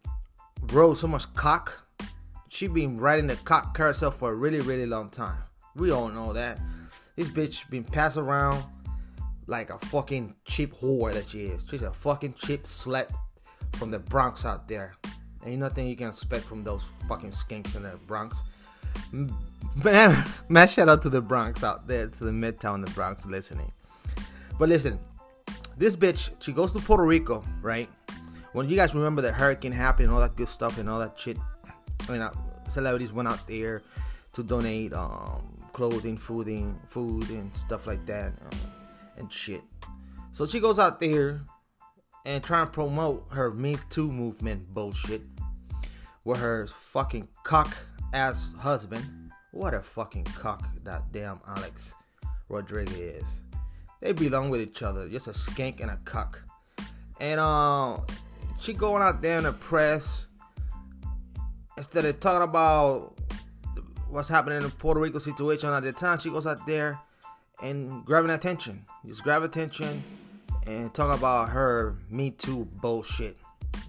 rode 0.72 0.98
so 0.98 1.08
much 1.08 1.32
cock. 1.34 1.88
She 2.50 2.68
been 2.68 2.98
riding 2.98 3.28
the 3.28 3.36
cock 3.36 3.76
carousel 3.76 4.12
for 4.12 4.32
a 4.32 4.36
really, 4.36 4.62
really 4.62 4.86
long 4.86 5.10
time. 5.10 5.38
We 5.76 5.92
all 5.92 6.08
know 6.08 6.34
that. 6.34 6.60
This 7.16 7.30
bitch 7.30 7.70
been 7.70 7.84
passed 7.84 8.18
around 8.18 8.64
like 9.48 9.70
a 9.70 9.80
fucking 9.80 10.36
cheap 10.46 10.74
whore 10.76 11.14
that 11.14 11.30
she 11.30 11.44
is. 11.44 11.66
She's 11.70 11.84
a 11.84 11.94
fucking 11.94 12.34
cheap 12.34 12.64
slut 12.64 13.08
from 13.74 13.92
the 13.92 14.00
Bronx 14.00 14.46
out 14.46 14.68
there. 14.68 14.96
Ain't 15.46 15.60
nothing 15.60 15.88
you 15.88 15.96
can 15.96 16.10
expect 16.10 16.44
from 16.44 16.64
those 16.64 16.84
fucking 17.08 17.32
skinks 17.32 17.76
in 17.76 17.84
the 17.84 17.98
Bronx. 18.08 18.44
Man, 19.12 20.26
man, 20.50 20.68
shout 20.68 20.90
out 20.90 21.02
to 21.04 21.10
the 21.10 21.22
Bronx 21.22 21.64
out 21.64 21.88
there, 21.88 22.08
to 22.08 22.24
the 22.24 22.32
Midtown, 22.32 22.84
the 22.86 22.92
Bronx 22.92 23.26
listening. 23.26 23.72
But 24.58 24.70
listen, 24.70 25.00
this 25.78 25.96
bitch, 25.96 26.32
she 26.42 26.52
goes 26.52 26.72
to 26.74 26.80
Puerto 26.80 27.04
Rico, 27.04 27.44
right? 27.62 27.90
When 28.54 28.70
you 28.70 28.76
guys 28.76 28.96
remember 28.96 29.22
the 29.22 29.32
hurricane 29.32 29.74
happened 29.74 30.08
and 30.08 30.16
all 30.16 30.22
that 30.22 30.36
good 30.36 30.48
stuff 30.48 30.78
and 30.78 30.90
all 30.90 31.00
that 31.00 31.20
shit, 31.20 31.38
I 32.08 32.12
mean, 32.12 32.22
uh, 32.22 32.32
celebrities 32.70 33.12
went 33.12 33.28
out 33.28 33.46
there 33.48 33.82
to 34.34 34.44
donate 34.44 34.94
um, 34.94 35.55
clothing, 35.76 36.18
food, 36.18 36.48
and 36.48 36.80
food 36.88 37.30
and 37.32 37.54
stuff 37.54 37.86
like 37.86 38.06
that, 38.06 38.32
uh, 38.46 38.56
and 39.18 39.32
shit. 39.32 39.62
So 40.32 40.46
she 40.46 40.62
goes 40.62 40.80
out 40.80 41.02
there 41.02 41.42
and 42.26 42.42
trying 42.42 42.68
to 42.68 42.72
promote 42.72 43.26
her 43.32 43.52
Me 43.52 43.76
Too 43.90 44.10
movement 44.10 44.72
bullshit 44.74 45.22
with 46.24 46.40
her 46.40 46.68
fucking 46.68 47.28
cock 47.44 47.76
ass 48.14 48.54
husband. 48.58 49.04
What 49.52 49.74
a 49.74 49.82
fucking 49.82 50.24
cock 50.24 50.64
that 50.86 51.12
damn 51.12 51.42
Alex 51.46 51.94
Rodriguez. 52.48 53.42
They 54.00 54.14
belong 54.14 54.50
with 54.50 54.62
each 54.62 54.82
other, 54.82 55.10
just 55.10 55.28
a 55.28 55.32
skank 55.32 55.82
and 55.82 55.92
a 55.92 55.98
cock. 56.06 56.42
And 57.20 57.38
uh, 57.38 57.98
she 58.62 58.72
going 58.72 59.04
out 59.04 59.22
there 59.22 59.40
in 59.40 59.44
the 59.44 59.52
press 59.52 60.30
instead 61.78 62.06
of 62.06 62.22
talking 62.22 62.44
about 62.48 63.15
what's 64.10 64.30
happening 64.30 64.58
in 64.58 64.64
the 64.64 64.70
Puerto 64.70 65.00
Rico 65.00 65.20
situation 65.20 65.70
at 65.70 65.84
the 65.84 65.92
time. 65.92 66.20
She 66.20 66.30
goes 66.30 66.48
out 66.48 66.66
there 66.66 67.00
and 67.62 68.06
grabbing 68.06 68.32
attention, 68.32 68.86
just 69.06 69.24
grab 69.24 69.44
attention 69.44 70.04
and 70.66 70.94
talk 70.94 71.18
about 71.18 71.50
her 71.50 71.96
Me 72.10 72.32
Too 72.32 72.66
bullshit. 72.82 73.38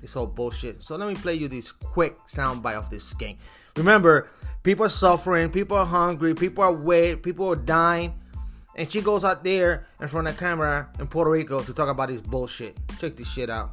This 0.00 0.16
all 0.16 0.26
bullshit. 0.26 0.82
So 0.82 0.96
let 0.96 1.08
me 1.08 1.14
play 1.14 1.34
you 1.34 1.48
this 1.48 1.70
quick 1.70 2.18
soundbite 2.26 2.76
of 2.76 2.90
this 2.90 3.12
skank. 3.12 3.36
Remember, 3.76 4.28
people 4.62 4.84
are 4.84 4.90
suffering, 4.90 5.50
people 5.50 5.76
are 5.76 5.86
hungry, 5.86 6.34
people 6.34 6.64
are 6.64 6.72
wet, 6.72 7.22
people 7.22 7.48
are 7.48 7.56
dying. 7.56 8.14
And 8.74 8.90
she 8.90 9.00
goes 9.00 9.24
out 9.24 9.42
there 9.42 9.86
in 10.00 10.08
front 10.08 10.28
of 10.28 10.34
the 10.34 10.40
camera 10.40 10.88
in 10.98 11.06
Puerto 11.06 11.30
Rico 11.30 11.62
to 11.62 11.72
talk 11.72 11.88
about 11.88 12.08
this 12.08 12.20
bullshit. 12.20 12.76
Check 12.98 13.16
this 13.16 13.28
shit 13.28 13.48
out. 13.48 13.70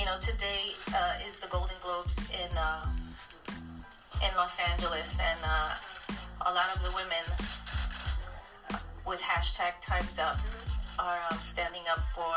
You 0.00 0.06
know, 0.06 0.16
today 0.18 0.72
uh, 0.94 1.28
is 1.28 1.40
the 1.40 1.46
Golden 1.48 1.76
Globes 1.82 2.16
in 2.32 2.56
uh, 2.56 2.86
in 4.24 4.34
Los 4.34 4.58
Angeles, 4.72 5.20
and 5.20 5.38
uh, 5.44 5.74
a 6.46 6.54
lot 6.54 6.74
of 6.74 6.82
the 6.82 6.90
women 6.96 7.20
with 9.06 9.20
hashtag 9.20 9.78
Times 9.82 10.18
Up 10.18 10.38
are 10.98 11.20
um, 11.30 11.36
standing 11.42 11.82
up 11.92 12.00
for 12.14 12.32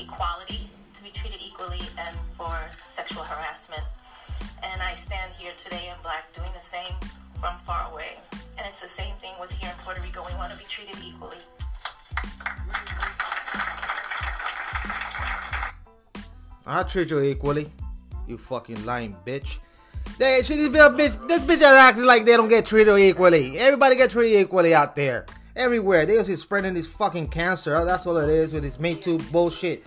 equality, 0.00 0.68
to 0.94 1.02
be 1.04 1.10
treated 1.10 1.38
equally, 1.40 1.78
and 1.96 2.16
for 2.36 2.52
sexual 2.88 3.22
harassment. 3.22 3.84
And 4.64 4.82
I 4.82 4.96
stand 4.96 5.30
here 5.38 5.52
today 5.56 5.92
in 5.94 6.02
black 6.02 6.32
doing 6.34 6.50
the 6.54 6.60
same 6.60 6.94
from 7.38 7.56
far 7.60 7.88
away. 7.92 8.18
And 8.58 8.66
it's 8.66 8.80
the 8.80 8.88
same 8.88 9.14
thing 9.20 9.34
with 9.40 9.52
here 9.52 9.70
in 9.70 9.76
Puerto 9.84 10.02
Rico. 10.02 10.26
We 10.26 10.34
want 10.34 10.50
to 10.50 10.58
be 10.58 10.64
treated 10.64 10.96
equally. 11.06 11.38
I'll 16.68 16.84
treat 16.84 17.10
you 17.10 17.20
equally. 17.22 17.72
You 18.26 18.36
fucking 18.36 18.84
lying 18.84 19.16
bitch. 19.26 19.58
They, 20.18 20.42
she, 20.44 20.54
this 20.56 20.68
bitch, 20.68 21.28
this 21.28 21.42
bitch 21.44 21.56
is 21.56 21.62
acting 21.62 22.04
like 22.04 22.26
they 22.26 22.36
don't 22.36 22.48
get 22.48 22.66
treated 22.66 22.96
equally. 22.98 23.58
Everybody 23.58 23.96
gets 23.96 24.12
treated 24.12 24.38
equally 24.40 24.74
out 24.74 24.94
there. 24.94 25.24
Everywhere. 25.56 26.04
They 26.04 26.22
just 26.22 26.42
spreading 26.42 26.74
this 26.74 26.86
fucking 26.86 27.28
cancer. 27.28 27.84
That's 27.86 28.06
all 28.06 28.18
it 28.18 28.28
is 28.28 28.52
with 28.52 28.64
this 28.64 28.78
Me 28.78 28.94
Too 28.94 29.18
bullshit. 29.32 29.86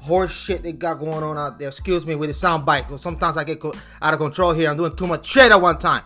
Horse 0.00 0.32
shit 0.32 0.62
they 0.62 0.72
got 0.72 0.98
going 0.98 1.22
on 1.22 1.36
out 1.36 1.58
there. 1.58 1.68
Excuse 1.68 2.06
me 2.06 2.14
with 2.14 2.30
the 2.30 2.34
sound 2.34 2.64
bite. 2.64 2.88
Cause 2.88 3.02
sometimes 3.02 3.36
I 3.36 3.44
get 3.44 3.60
co- 3.60 3.74
out 4.00 4.14
of 4.14 4.20
control 4.20 4.52
here. 4.52 4.70
I'm 4.70 4.78
doing 4.78 4.96
too 4.96 5.06
much 5.06 5.26
shit 5.26 5.52
at 5.52 5.60
one 5.60 5.78
time. 5.78 6.02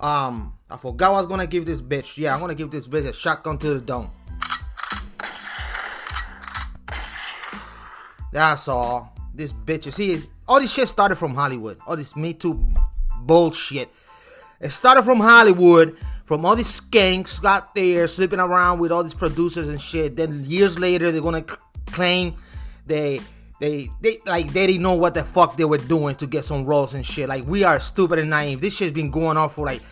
Um, 0.00 0.54
I 0.70 0.78
forgot 0.78 1.10
I 1.10 1.20
was 1.20 1.26
gonna 1.26 1.46
give 1.46 1.66
this 1.66 1.80
bitch. 1.82 2.16
Yeah, 2.16 2.34
I'm 2.34 2.40
gonna 2.40 2.54
give 2.54 2.70
this 2.70 2.88
bitch 2.88 3.06
a 3.06 3.12
shotgun 3.12 3.58
to 3.58 3.74
the 3.74 3.80
dome. 3.80 4.10
That's 8.32 8.68
all. 8.68 9.15
This 9.36 9.52
bitch, 9.52 9.92
see, 9.92 10.22
all 10.48 10.60
this 10.60 10.72
shit 10.72 10.88
started 10.88 11.16
from 11.16 11.34
Hollywood. 11.34 11.78
All 11.86 11.96
this 11.96 12.16
Me 12.16 12.32
Too 12.32 12.58
bullshit. 13.20 13.90
It 14.60 14.70
started 14.70 15.02
from 15.02 15.20
Hollywood, 15.20 15.98
from 16.24 16.46
all 16.46 16.56
these 16.56 16.80
skanks 16.80 17.40
got 17.40 17.74
there 17.74 18.08
sleeping 18.08 18.40
around 18.40 18.78
with 18.78 18.90
all 18.90 19.02
these 19.02 19.14
producers 19.14 19.68
and 19.68 19.80
shit. 19.80 20.16
Then 20.16 20.42
years 20.44 20.78
later, 20.78 21.12
they're 21.12 21.20
gonna 21.20 21.44
c- 21.48 21.56
claim 21.86 22.34
they 22.86 23.20
they 23.60 23.90
they 24.00 24.18
like 24.24 24.52
they 24.54 24.66
didn't 24.66 24.82
know 24.82 24.94
what 24.94 25.12
the 25.12 25.22
fuck 25.24 25.58
they 25.58 25.66
were 25.66 25.78
doing 25.78 26.14
to 26.16 26.26
get 26.26 26.46
some 26.46 26.64
roles 26.64 26.94
and 26.94 27.04
shit. 27.04 27.28
Like 27.28 27.46
we 27.46 27.62
are 27.64 27.78
stupid 27.78 28.18
and 28.18 28.30
naive. 28.30 28.62
This 28.62 28.74
shit's 28.74 28.94
been 28.94 29.10
going 29.10 29.36
on 29.36 29.50
for 29.50 29.66
like 29.66 29.82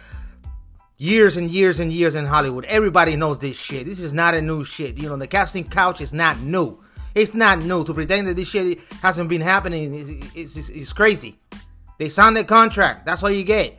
years 0.96 1.36
and 1.36 1.50
years 1.50 1.80
and 1.80 1.92
years 1.92 2.14
in 2.14 2.24
Hollywood. 2.24 2.64
Everybody 2.64 3.16
knows 3.16 3.38
this 3.38 3.60
shit. 3.60 3.84
This 3.84 4.00
is 4.00 4.12
not 4.12 4.34
a 4.34 4.40
new 4.40 4.64
shit. 4.64 4.96
You 4.96 5.10
know, 5.10 5.16
the 5.16 5.26
casting 5.26 5.64
couch 5.64 6.00
is 6.00 6.14
not 6.14 6.40
new. 6.40 6.80
It's 7.14 7.34
not 7.34 7.60
new. 7.60 7.84
To 7.84 7.94
pretend 7.94 8.26
that 8.28 8.36
this 8.36 8.48
shit 8.48 8.80
hasn't 9.02 9.28
been 9.28 9.40
happening 9.40 9.94
is 10.34 10.92
crazy. 10.92 11.36
They 11.98 12.08
signed 12.08 12.36
a 12.38 12.44
contract. 12.44 13.06
That's 13.06 13.22
all 13.22 13.30
you 13.30 13.44
get. 13.44 13.78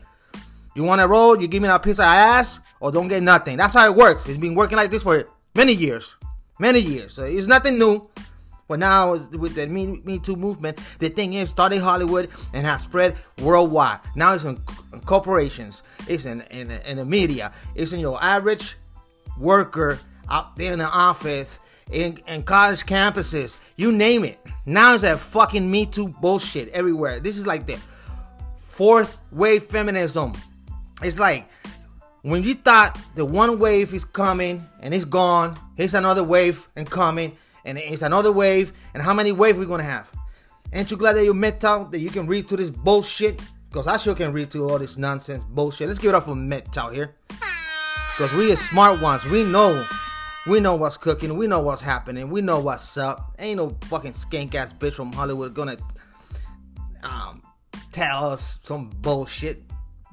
You 0.74 0.84
want 0.84 1.02
a 1.02 1.08
role, 1.08 1.40
you 1.40 1.48
give 1.48 1.62
me 1.62 1.70
a 1.70 1.80
piece 1.80 2.00
of 2.00 2.06
ass, 2.06 2.60
or 2.80 2.92
don't 2.92 3.08
get 3.08 3.24
nothing. 3.24 3.56
That's 3.58 3.74
how 3.74 3.86
it 3.86 3.96
works. 3.96 4.26
It's 4.26 4.38
been 4.38 4.56
working 4.56 4.78
like 4.78 4.92
this 4.92 5.04
for 5.04 5.30
many 5.56 5.74
years. 5.74 6.16
Many 6.60 6.80
years. 6.80 7.14
So 7.14 7.24
it's 7.24 7.48
nothing 7.48 7.80
new. 7.80 8.10
But 8.68 8.80
now 8.80 9.12
with 9.12 9.56
the 9.56 9.68
Me, 9.68 10.02
Me 10.04 10.18
Too 10.18 10.36
movement, 10.36 10.80
the 11.00 11.10
thing 11.10 11.34
is 11.34 11.50
started 11.50 11.80
Hollywood 11.80 12.30
and 12.52 12.66
has 12.66 12.84
spread 12.84 13.16
worldwide. 13.42 14.00
Now 14.16 14.34
it's 14.34 14.44
in, 14.44 14.60
in 14.92 15.02
corporations, 15.02 15.84
it's 16.08 16.26
in, 16.26 16.42
in, 16.50 16.72
in 16.72 16.98
the 16.98 17.06
media, 17.06 17.52
it's 17.76 17.94
in 17.94 18.00
your 18.00 18.22
average 18.24 18.76
worker 19.38 20.00
out 20.30 20.56
there 20.56 20.74
in 20.74 20.80
the 20.80 20.90
office, 20.90 21.60
in, 21.92 22.20
in 22.28 22.44
college 22.44 22.86
campuses, 22.86 23.60
you 23.76 23.92
name 23.92 24.24
it. 24.24 24.40
Now 24.66 24.94
it's 24.94 25.04
that 25.04 25.20
fucking 25.20 25.70
Me 25.70 25.86
Too 25.86 26.08
bullshit 26.08 26.70
everywhere. 26.70 27.20
This 27.20 27.38
is 27.38 27.46
like 27.46 27.66
the 27.66 27.78
fourth 28.60 29.20
wave 29.32 29.64
feminism. 29.64 30.34
It's 31.04 31.20
like 31.20 31.48
when 32.24 32.44
you 32.44 32.56
thought 32.56 33.00
the 33.16 33.26
one 33.26 33.60
wave 33.60 33.94
is 33.94 34.04
coming 34.04 34.66
and 34.82 34.94
it's 34.94 35.06
gone, 35.06 35.58
here's 35.76 35.94
another 35.94 36.24
wave 36.24 36.68
and 36.76 36.90
coming, 36.90 37.38
and 37.66 37.78
it's 37.78 38.02
another 38.02 38.32
wave, 38.32 38.74
and 38.94 39.02
how 39.02 39.14
many 39.14 39.32
waves 39.32 39.58
we 39.58 39.66
gonna 39.66 39.84
have? 39.84 40.10
Ain't 40.74 40.92
you 40.92 40.98
glad 40.98 41.14
that 41.14 41.24
you 41.24 41.34
met 41.34 41.64
out 41.64 41.92
that 41.92 42.00
you 42.00 42.10
can 42.10 42.28
read 42.28 42.48
through 42.48 42.58
this 42.58 42.70
bullshit? 42.70 43.42
Because 43.70 43.88
I 43.88 43.98
sure 43.98 44.16
can 44.16 44.34
read 44.34 44.50
through 44.52 44.70
all 44.70 44.80
this 44.80 44.98
nonsense 44.98 45.44
bullshit. 45.44 45.88
Let's 45.88 46.00
give 46.00 46.10
it 46.10 46.16
up 46.16 46.24
for 46.24 46.36
Met 46.36 46.78
out 46.78 46.94
here. 46.94 47.14
Because 47.30 48.34
we 48.34 48.52
are 48.52 48.56
smart 48.56 49.02
ones. 49.02 49.26
We 49.26 49.44
know. 49.44 49.86
We 50.48 50.60
know 50.60 50.76
what's 50.76 50.98
cooking. 50.98 51.38
We 51.38 51.48
know 51.48 51.60
what's 51.60 51.82
happening. 51.82 52.30
We 52.30 52.42
know 52.42 52.60
what's 52.60 52.98
up. 52.98 53.36
Ain't 53.40 53.58
no 53.58 53.76
fucking 53.86 54.12
skank 54.12 54.54
ass 54.54 54.74
bitch 54.74 54.94
from 54.94 55.12
Hollywood 55.12 55.56
gonna 55.56 55.78
um, 57.02 57.42
tell 57.92 58.32
us 58.32 58.60
some 58.64 58.90
bullshit. 58.90 59.64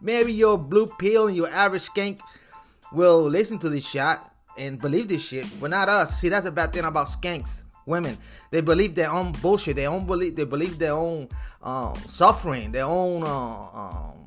Maybe 0.01 0.33
your 0.33 0.57
blue 0.57 0.87
pill 0.87 1.27
and 1.27 1.37
your 1.37 1.51
average 1.51 1.83
skank 1.83 2.19
will 2.93 3.23
listen 3.23 3.59
to 3.59 3.69
this 3.69 3.87
shit 3.87 4.19
and 4.57 4.81
believe 4.81 5.09
this 5.09 5.23
shit, 5.23 5.47
but 5.61 5.71
not 5.71 5.89
us. 5.91 6.19
See, 6.19 6.31
that's 6.31 6.47
a 6.47 6.51
bad 6.51 6.73
thing 6.73 6.85
about 6.85 7.09
skanks. 7.09 7.65
Women, 7.85 8.17
they 8.51 8.61
believe 8.61 8.95
their 8.95 9.11
own 9.11 9.33
bullshit. 9.33 9.77
They 9.77 9.89
own 9.89 10.07
believe. 10.07 10.37
They 10.37 10.45
believe 10.45 10.79
their 10.79 10.93
own 10.93 11.29
um, 11.63 11.97
suffering. 12.07 12.71
Their 12.71 12.85
own 12.85 13.23
uh, 13.25 13.27
um, 13.27 14.22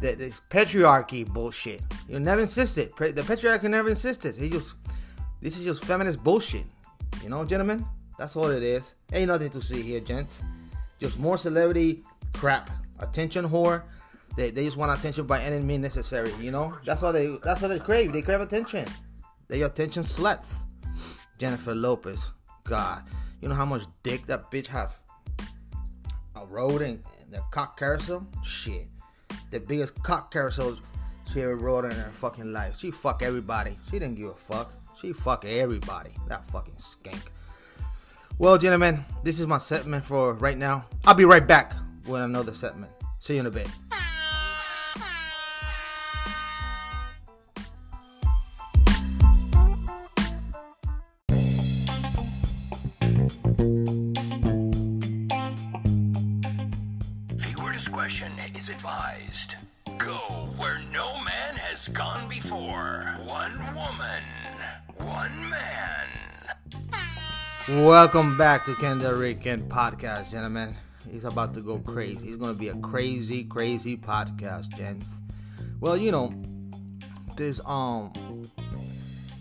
the, 0.00 0.14
this 0.14 0.40
patriarchy 0.50 1.26
bullshit. 1.26 1.82
You 2.08 2.18
never 2.18 2.42
insisted. 2.42 2.92
The 2.98 3.22
patriarchy 3.22 3.70
never 3.70 3.88
insisted. 3.88 4.36
He 4.36 4.48
just 4.50 4.74
this 5.40 5.56
is 5.58 5.64
just 5.64 5.84
feminist 5.84 6.22
bullshit. 6.22 6.64
You 7.22 7.30
know, 7.30 7.44
gentlemen. 7.44 7.84
That's 8.18 8.34
all 8.34 8.48
it 8.48 8.62
is. 8.62 8.94
Ain't 9.12 9.28
nothing 9.28 9.50
to 9.50 9.60
see 9.60 9.82
here, 9.82 10.00
gents. 10.00 10.42
Just 10.98 11.18
more 11.18 11.36
celebrity 11.36 12.02
crap. 12.32 12.70
Attention 12.98 13.46
whore. 13.46 13.82
They, 14.36 14.50
they 14.50 14.64
just 14.64 14.76
want 14.76 14.98
attention 14.98 15.26
by 15.26 15.42
any 15.42 15.60
means 15.60 15.82
necessary. 15.82 16.32
You 16.40 16.50
know. 16.50 16.76
That's 16.84 17.02
all 17.02 17.12
they. 17.12 17.36
That's 17.42 17.62
all 17.62 17.68
they 17.68 17.78
crave. 17.78 18.12
They 18.12 18.22
crave 18.22 18.40
attention. 18.40 18.86
They 19.48 19.62
attention 19.62 20.02
sluts. 20.02 20.62
Jennifer 21.38 21.74
Lopez. 21.74 22.32
God, 22.64 23.04
you 23.40 23.48
know 23.48 23.54
how 23.54 23.64
much 23.64 23.82
dick 24.02 24.26
that 24.26 24.50
bitch 24.50 24.66
have. 24.66 24.98
A 26.34 26.44
road 26.44 26.82
in 26.82 27.02
the 27.30 27.40
cock 27.50 27.78
carousel. 27.78 28.26
Shit, 28.44 28.88
the 29.50 29.60
biggest 29.60 30.02
cock 30.02 30.32
carousel 30.32 30.78
she 31.32 31.42
ever 31.42 31.56
rode 31.56 31.84
in 31.84 31.92
her 31.92 32.10
fucking 32.14 32.52
life. 32.52 32.78
She 32.78 32.90
fuck 32.90 33.22
everybody. 33.22 33.78
She 33.86 33.98
didn't 33.98 34.14
give 34.16 34.28
a 34.28 34.34
fuck. 34.34 34.72
She 35.00 35.12
fuck 35.12 35.44
everybody. 35.44 36.10
That 36.28 36.46
fucking 36.50 36.74
skank. 36.74 37.20
Well, 38.38 38.58
gentlemen, 38.58 39.04
this 39.22 39.40
is 39.40 39.46
my 39.46 39.58
segment 39.58 40.04
for 40.04 40.34
right 40.34 40.58
now. 40.58 40.84
I'll 41.04 41.14
be 41.14 41.24
right 41.24 41.46
back 41.46 41.74
with 42.06 42.20
another 42.20 42.54
segment. 42.54 42.92
See 43.18 43.34
you 43.34 43.40
in 43.40 43.46
a 43.46 43.50
bit. 43.50 43.68
Welcome 67.68 68.38
back 68.38 68.64
to 68.66 68.76
Ken 68.76 69.00
Delrican 69.00 69.66
Podcast, 69.66 70.30
gentlemen. 70.30 70.76
He's 71.10 71.24
about 71.24 71.52
to 71.54 71.60
go 71.60 71.80
crazy. 71.80 72.28
He's 72.28 72.36
gonna 72.36 72.54
be 72.54 72.68
a 72.68 72.76
crazy, 72.76 73.42
crazy 73.42 73.96
podcast, 73.96 74.68
gents. 74.76 75.20
Well, 75.80 75.96
you 75.96 76.12
know, 76.12 76.32
there's 77.36 77.60
um 77.66 78.12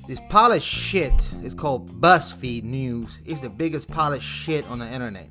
this 0.08 0.20
pile 0.29 0.53
of 0.53 0.63
shit 0.63 1.13
is 1.44 1.53
called 1.53 2.01
BuzzFeed 2.01 2.63
News. 2.63 3.22
It's 3.27 3.41
the 3.41 3.50
biggest 3.50 3.91
pile 3.91 4.13
of 4.13 4.24
shit 4.24 4.65
on 4.65 4.79
the 4.79 4.91
internet. 4.91 5.29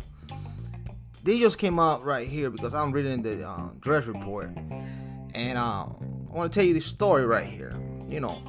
They 1.25 1.41
just 1.41 1.59
came 1.59 1.81
out 1.81 2.05
right 2.05 2.29
here 2.29 2.49
because 2.49 2.75
I'm 2.75 2.93
reading 2.93 3.23
the 3.23 3.45
uh, 3.45 3.71
Drudge 3.81 4.07
Report, 4.07 4.57
and 5.35 5.59
uh, 5.59 5.87
I 5.89 6.33
want 6.33 6.53
to 6.53 6.57
tell 6.57 6.65
you 6.65 6.75
this 6.75 6.87
story 6.87 7.27
right 7.27 7.47
here. 7.47 7.75
You 8.09 8.21
know, 8.21 8.41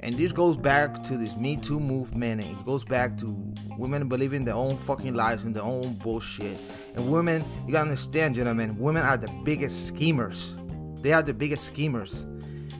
and 0.00 0.18
this 0.18 0.32
goes 0.32 0.58
back 0.58 1.02
to 1.04 1.16
this 1.16 1.34
Me 1.34 1.56
Too 1.56 1.80
movement, 1.80 2.44
and 2.44 2.58
it 2.58 2.66
goes 2.66 2.84
back 2.84 3.16
to 3.20 3.53
women 3.78 4.08
believing 4.08 4.44
their 4.44 4.54
own 4.54 4.76
fucking 4.76 5.14
lies 5.14 5.44
and 5.44 5.54
their 5.54 5.62
own 5.62 5.94
bullshit. 5.94 6.56
And 6.94 7.10
women, 7.10 7.44
you 7.66 7.72
gotta 7.72 7.88
understand, 7.88 8.34
gentlemen, 8.34 8.78
women 8.78 9.02
are 9.02 9.16
the 9.16 9.30
biggest 9.44 9.86
schemers. 9.86 10.54
They 11.00 11.12
are 11.12 11.22
the 11.22 11.34
biggest 11.34 11.64
schemers. 11.64 12.26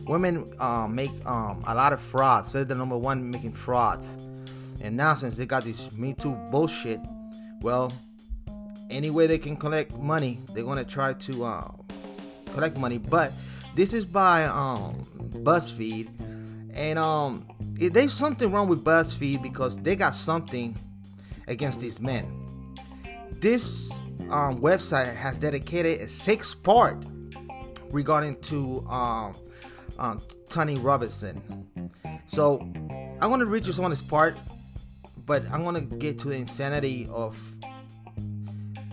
Women 0.07 0.53
uh, 0.59 0.87
make 0.87 1.11
um, 1.27 1.63
a 1.67 1.75
lot 1.75 1.93
of 1.93 2.01
frauds. 2.01 2.53
They're 2.53 2.65
the 2.65 2.75
number 2.75 2.97
one 2.97 3.31
making 3.31 3.53
frauds. 3.53 4.19
And 4.81 4.97
now, 4.97 5.15
since 5.15 5.37
they 5.37 5.47
got 5.47 5.65
this 5.65 5.91
Me 5.93 6.13
Too 6.13 6.35
bullshit, 6.51 7.01
well, 7.63 7.93
any 8.91 9.11
way 9.11 9.27
they 9.27 9.39
can 9.39 9.57
collect 9.57 9.97
money, 9.99 10.41
they're 10.53 10.65
gonna 10.65 10.85
try 10.85 11.15
to 11.15 11.45
uh, 11.45 11.69
collect 12.53 12.77
money. 12.77 12.99
But 12.99 13.33
this 13.75 13.95
is 13.95 14.05
by 14.05 14.45
um, 14.45 15.07
BuzzFeed 15.43 16.09
and 16.75 16.99
um, 16.99 17.47
there's 17.61 18.13
something 18.13 18.51
wrong 18.51 18.69
with 18.69 18.85
BuzzFeed 18.85 19.43
because 19.43 19.77
they 19.79 19.97
got 19.97 20.15
something 20.15 20.77
against 21.47 21.81
these 21.81 22.01
men. 22.01 22.27
This 23.41 23.93
um, 24.31 24.61
website 24.61 25.15
has 25.15 25.39
dedicated 25.39 26.01
a 26.01 26.09
six 26.09 26.55
part 26.55 27.05
regarding 27.91 28.41
to 28.43 28.85
um, 28.89 29.35
um, 29.99 30.23
Tony 30.51 30.77
Robinson. 30.77 31.69
So 32.27 32.61
I'm 33.21 33.31
gonna 33.31 33.45
read 33.45 33.67
you 33.67 33.73
some 33.73 33.85
of 33.85 33.91
this 33.91 34.03
part, 34.03 34.37
but 35.27 35.45
I'm 35.53 35.65
gonna 35.65 35.81
get 35.81 36.19
to 36.21 36.29
the 36.29 36.37
insanity 36.37 37.09
of 37.11 37.37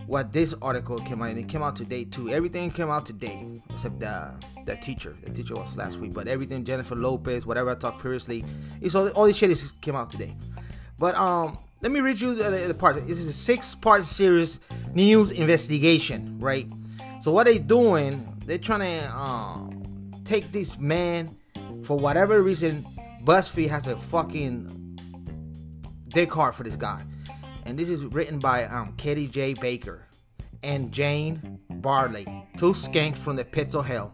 what 0.06 0.32
this 0.32 0.54
article 0.60 0.98
came 0.98 1.22
out. 1.22 1.30
And 1.30 1.38
it 1.38 1.48
came 1.48 1.62
out 1.62 1.74
today 1.74 2.04
too. 2.04 2.28
Everything 2.28 2.70
came 2.70 2.90
out 2.90 3.06
today 3.06 3.62
except 3.70 4.00
the 4.00 4.34
the 4.64 4.76
teacher. 4.76 5.16
That 5.22 5.34
teacher 5.34 5.54
was 5.54 5.76
last 5.76 5.98
week, 5.98 6.12
but 6.12 6.28
everything 6.28 6.64
Jennifer 6.64 6.94
Lopez, 6.94 7.46
whatever 7.46 7.70
I 7.70 7.74
talked 7.74 7.98
previously, 7.98 8.44
it's 8.80 8.94
all 8.94 9.08
all 9.10 9.24
this 9.24 9.36
shit 9.36 9.50
is 9.50 9.72
came 9.80 9.96
out 9.96 10.10
today. 10.10 10.36
But 10.98 11.14
um, 11.16 11.58
let 11.80 11.90
me 11.90 12.00
read 12.00 12.20
you 12.20 12.34
the, 12.34 12.50
the 12.68 12.74
part. 12.74 12.94
This 13.06 13.18
is 13.18 13.26
a 13.26 13.32
six-part 13.32 14.04
series 14.04 14.60
news 14.94 15.30
investigation, 15.32 16.38
right? 16.38 16.68
So 17.20 17.32
what 17.32 17.44
they 17.44 17.58
doing? 17.58 18.28
They're 18.46 18.58
trying 18.58 18.80
to 18.80 19.16
um, 19.16 20.12
take 20.24 20.52
this 20.52 20.78
man 20.78 21.36
for 21.84 21.98
whatever 21.98 22.42
reason. 22.42 22.86
BuzzFeed 23.24 23.68
has 23.68 23.86
a 23.86 23.96
fucking 23.96 24.98
dick 26.08 26.32
for 26.32 26.62
this 26.62 26.76
guy, 26.76 27.02
and 27.66 27.78
this 27.78 27.88
is 27.88 28.04
written 28.04 28.38
by 28.38 28.64
um, 28.64 28.94
Katie 28.96 29.28
J. 29.28 29.54
Baker 29.54 30.06
and 30.62 30.92
Jane 30.92 31.58
Bradley, 31.68 32.26
two 32.56 32.72
skanks 32.72 33.18
from 33.18 33.36
the 33.36 33.44
pits 33.44 33.74
of 33.74 33.86
hell 33.86 34.12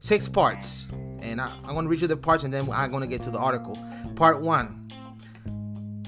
six 0.00 0.28
parts. 0.28 0.86
And 1.20 1.40
I, 1.40 1.54
am 1.64 1.74
going 1.74 1.84
to 1.84 1.88
read 1.88 2.00
you 2.00 2.06
the 2.06 2.16
parts 2.16 2.44
and 2.44 2.52
then 2.52 2.70
I'm 2.70 2.90
going 2.90 3.02
to 3.02 3.06
get 3.06 3.22
to 3.24 3.30
the 3.30 3.38
article. 3.38 3.76
Part 4.16 4.40
one 4.40 4.88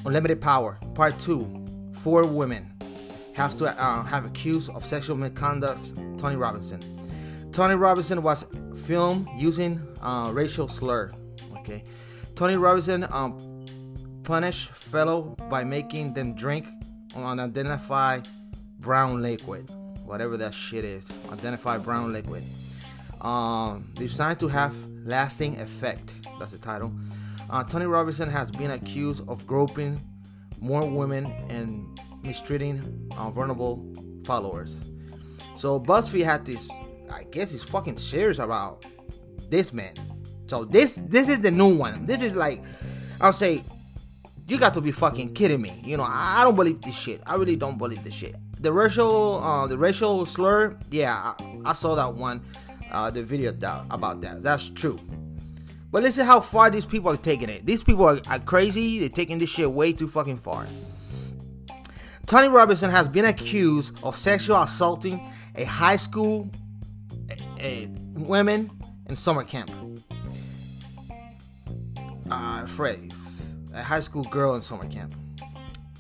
Unlimited 0.05 0.41
Power. 0.41 0.79
Part 0.95 1.19
two 1.19 1.61
Four 2.01 2.25
women 2.25 2.73
have 3.35 3.55
to 3.57 3.67
uh, 3.67 4.03
have 4.05 4.25
accused 4.25 4.71
of 4.71 4.87
sexual 4.87 5.17
misconduct 5.17 5.93
Tony 6.17 6.37
Robinson. 6.37 6.81
Tony 7.53 7.75
Robinson 7.75 8.23
was 8.23 8.47
filmed 8.87 9.29
using 9.37 9.87
uh, 10.01 10.31
racial 10.33 10.67
slur. 10.67 11.13
Okay. 11.59 11.85
Tony 12.37 12.57
Robinson 12.57 13.07
um, 13.11 13.67
punished 14.23 14.71
fellow 14.71 15.37
by 15.51 15.63
making 15.63 16.15
them 16.15 16.35
drink 16.35 16.67
unidentified 17.15 18.29
brown 18.79 19.21
liquid. 19.21 19.71
Whatever 20.07 20.39
that 20.39 20.55
shit 20.55 20.87
is. 20.87 21.13
Identified 21.31 21.83
brown 21.83 22.15
liquid 22.15 22.45
um, 23.21 23.91
designed 23.95 24.41
to 24.41 24.49
have 24.49 24.75
lasting 25.05 25.59
effect. 25.61 26.17
That's 26.39 26.53
the 26.53 26.59
title. 26.59 26.93
Uh, 27.49 27.65
Tony 27.65 27.87
Robinson 27.87 28.29
has 28.31 28.51
been 28.51 28.71
accused 28.71 29.23
of 29.29 29.47
groping 29.47 30.01
more 30.61 30.85
women 30.89 31.27
and 31.49 32.01
mistreating 32.23 33.11
uh, 33.17 33.31
vulnerable 33.31 33.85
followers. 34.25 34.87
So 35.57 35.81
BuzzFeed 35.81 36.25
had 36.25 36.45
this, 36.45 36.71
I 37.11 37.25
guess, 37.25 37.53
it's 37.53 37.65
fucking 37.65 37.99
serious 37.99 38.39
about 38.39 38.85
this 39.49 39.73
man. 39.73 39.95
So 40.47 40.65
this 40.65 41.01
this 41.05 41.29
is 41.29 41.41
the 41.41 41.51
new 41.51 41.75
one. 41.75 42.07
This 42.07 42.23
is 42.23 42.35
like, 42.37 42.63
I'll 43.21 43.33
say, 43.33 43.65
you 44.49 44.59
got 44.59 44.75
to 44.75 44.81
be 44.81 44.91
fucking 44.91 45.35
kidding 45.35 45.61
me. 45.61 45.81
You 45.85 45.97
know, 45.97 46.03
I, 46.03 46.41
I 46.41 46.45
don't 46.45 46.57
believe 46.57 46.81
this 46.83 46.99
shit. 46.99 47.21
I 47.27 47.35
really 47.35 47.57
don't 47.57 47.79
believe 47.79 48.03
this 48.03 48.15
shit. 48.15 48.37
The 48.61 48.73
racial, 48.73 49.43
uh, 49.43 49.67
the 49.67 49.79
racial 49.79 50.27
slur, 50.27 50.77
yeah, 50.91 51.35
I, 51.39 51.61
I 51.67 51.73
saw 51.73 51.95
that 51.95 52.15
one 52.15 52.43
uh, 52.91 53.11
the 53.11 53.23
video 53.23 53.53
that, 53.53 53.85
about 53.91 54.21
that. 54.23 54.43
That's 54.43 54.71
true. 54.71 54.99
But 55.91 56.03
listen 56.03 56.25
how 56.25 56.41
far 56.41 56.71
these 56.71 56.87
people 56.87 57.11
are 57.11 57.17
taking 57.17 57.49
it. 57.49 57.67
These 57.67 57.83
people 57.83 58.05
are, 58.05 58.21
are 58.29 58.39
crazy. 58.39 59.01
They're 59.01 59.09
taking 59.09 59.39
this 59.39 59.51
shit 59.51 59.71
way 59.71 59.93
too 59.93 60.09
fucking 60.09 60.39
far. 60.39 60.67
Tony 62.27 62.49
Robinson 62.49 62.91
has 62.91 63.09
been 63.09 63.25
accused 63.25 63.99
of 64.05 64.15
sexual 64.15 64.63
assaulting 64.63 65.21
a 65.57 65.65
high 65.65 65.97
school 65.97 66.49
a, 67.29 67.37
a 67.61 67.89
women 68.15 68.71
in 69.09 69.17
summer 69.17 69.43
camp. 69.43 69.71
Uh, 72.31 72.65
phrase 72.67 73.57
a 73.75 73.83
high 73.83 74.01
school 74.01 74.25
girl 74.25 74.55
in 74.55 74.63
summer 74.63 74.87
camp. 74.87 75.15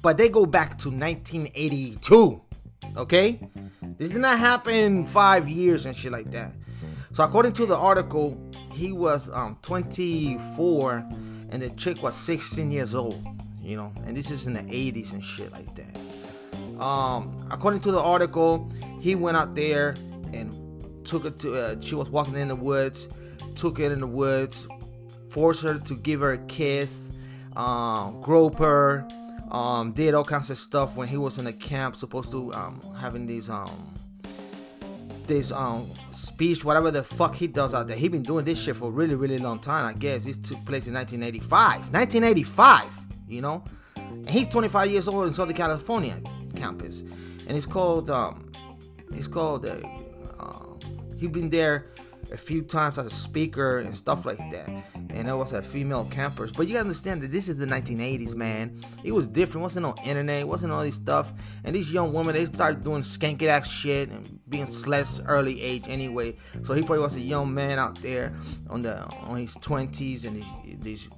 But 0.02 0.16
they 0.16 0.28
go 0.28 0.46
back 0.46 0.78
to 0.78 0.88
1982. 0.90 2.40
Okay, 2.96 3.40
this 3.98 4.10
did 4.10 4.20
not 4.20 4.38
happen 4.38 5.06
five 5.06 5.48
years 5.48 5.86
and 5.86 5.94
shit 5.94 6.10
like 6.10 6.30
that. 6.32 6.52
So 7.20 7.26
according 7.26 7.52
to 7.52 7.66
the 7.66 7.76
article, 7.76 8.34
he 8.72 8.92
was 8.92 9.28
um, 9.34 9.58
24 9.60 11.06
and 11.50 11.60
the 11.60 11.68
chick 11.76 12.02
was 12.02 12.16
16 12.16 12.70
years 12.70 12.94
old. 12.94 13.22
You 13.60 13.76
know, 13.76 13.92
and 14.06 14.16
this 14.16 14.30
is 14.30 14.46
in 14.46 14.54
the 14.54 14.60
80s 14.60 15.12
and 15.12 15.22
shit 15.22 15.52
like 15.52 15.68
that. 15.74 16.82
Um, 16.82 17.46
according 17.50 17.80
to 17.80 17.92
the 17.92 18.00
article, 18.00 18.72
he 19.02 19.16
went 19.16 19.36
out 19.36 19.54
there 19.54 19.96
and 20.32 21.04
took 21.04 21.26
it 21.26 21.38
to. 21.40 21.62
Uh, 21.62 21.80
she 21.82 21.94
was 21.94 22.08
walking 22.08 22.36
in 22.36 22.48
the 22.48 22.56
woods, 22.56 23.10
took 23.54 23.80
it 23.80 23.92
in 23.92 24.00
the 24.00 24.06
woods, 24.06 24.66
forced 25.28 25.62
her 25.62 25.78
to 25.78 25.96
give 25.96 26.20
her 26.20 26.32
a 26.32 26.38
kiss, 26.46 27.12
um, 27.54 28.22
grope 28.22 28.56
her, 28.56 29.06
um, 29.50 29.92
did 29.92 30.14
all 30.14 30.24
kinds 30.24 30.48
of 30.48 30.56
stuff 30.56 30.96
when 30.96 31.06
he 31.06 31.18
was 31.18 31.36
in 31.36 31.46
a 31.48 31.52
camp, 31.52 31.96
supposed 31.96 32.30
to 32.30 32.50
um, 32.54 32.80
having 32.98 33.26
these 33.26 33.50
um, 33.50 33.89
this 35.30 35.52
um 35.52 35.88
speech, 36.10 36.64
whatever 36.64 36.90
the 36.90 37.02
fuck 37.02 37.34
he 37.34 37.46
does 37.46 37.72
out 37.72 37.86
there. 37.86 37.96
He 37.96 38.08
been 38.08 38.22
doing 38.22 38.44
this 38.44 38.60
shit 38.60 38.76
for 38.76 38.88
a 38.88 38.90
really, 38.90 39.14
really 39.14 39.38
long 39.38 39.60
time. 39.60 39.86
I 39.86 39.94
guess 39.94 40.24
this 40.24 40.36
took 40.36 40.62
place 40.66 40.86
in 40.86 40.94
1985. 40.94 41.92
1985, 41.92 43.06
you 43.28 43.40
know, 43.40 43.64
and 43.96 44.28
he's 44.28 44.48
25 44.48 44.90
years 44.90 45.08
old 45.08 45.28
in 45.28 45.32
Southern 45.32 45.56
California 45.56 46.20
campus, 46.56 47.02
and 47.46 47.56
it's 47.56 47.64
called 47.64 48.10
um, 48.10 48.50
it's 49.12 49.28
called 49.28 49.64
uh, 49.64 49.78
uh, 50.38 50.66
he 51.16 51.28
been 51.28 51.48
there 51.48 51.86
a 52.32 52.36
few 52.36 52.62
times 52.62 52.98
as 52.98 53.06
a 53.06 53.10
speaker 53.10 53.78
and 53.78 53.94
stuff 53.94 54.24
like 54.24 54.38
that. 54.50 54.68
And 55.10 55.28
it 55.28 55.34
was 55.34 55.52
a 55.52 55.62
female 55.62 56.06
campers. 56.10 56.52
But 56.52 56.66
you 56.66 56.74
gotta 56.74 56.84
understand 56.84 57.22
that 57.22 57.32
this 57.32 57.48
is 57.48 57.56
the 57.56 57.66
1980s, 57.66 58.34
man. 58.34 58.80
It 59.02 59.12
was 59.12 59.26
different. 59.26 59.62
wasn't 59.62 59.86
no 59.86 59.94
internet. 60.04 60.46
wasn't 60.46 60.72
all 60.72 60.82
this 60.82 60.94
stuff. 60.94 61.32
And 61.64 61.74
these 61.74 61.92
young 61.92 62.12
women, 62.12 62.34
they 62.34 62.46
started 62.46 62.82
doing 62.82 63.02
skanky 63.02 63.46
ass 63.46 63.68
shit 63.68 64.10
and 64.10 64.38
being 64.48 64.66
sluts 64.66 65.22
early 65.26 65.60
age 65.60 65.88
anyway. 65.88 66.36
So 66.64 66.74
he 66.74 66.82
probably 66.82 67.00
was 67.00 67.16
a 67.16 67.20
young 67.20 67.52
man 67.52 67.78
out 67.78 68.00
there 68.00 68.32
on 68.68 68.82
the 68.82 69.02
on 69.02 69.38
his 69.38 69.56
20s 69.56 70.24
and 70.24 70.36
these, 70.64 70.78
these 70.78 71.08